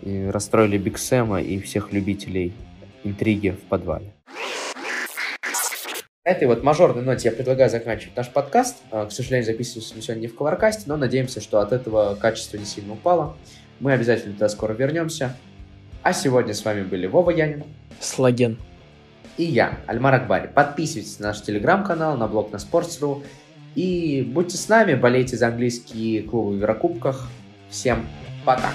[0.03, 2.53] И расстроили Биг Сэма и всех любителей
[3.05, 4.13] интриги в подвале.
[6.27, 8.77] На этой вот мажорной ноте я предлагаю заканчивать наш подкаст.
[8.91, 12.57] А, К сожалению, записываемся мы сегодня не в Коваркасте, но надеемся, что от этого качество
[12.57, 13.37] не сильно упало.
[13.81, 15.37] Мы обязательно туда скоро вернемся.
[16.03, 17.65] А сегодня с вами были Вова Янин
[18.01, 18.59] Слаген.
[19.37, 20.49] и я, Альмар Акбари.
[20.49, 23.25] Подписывайтесь на наш телеграм-канал, на блог на Sports.ru.
[23.75, 27.29] И будьте с нами, болейте за английские клубы в Еврокубках.
[27.69, 28.07] Всем
[28.45, 28.71] пока!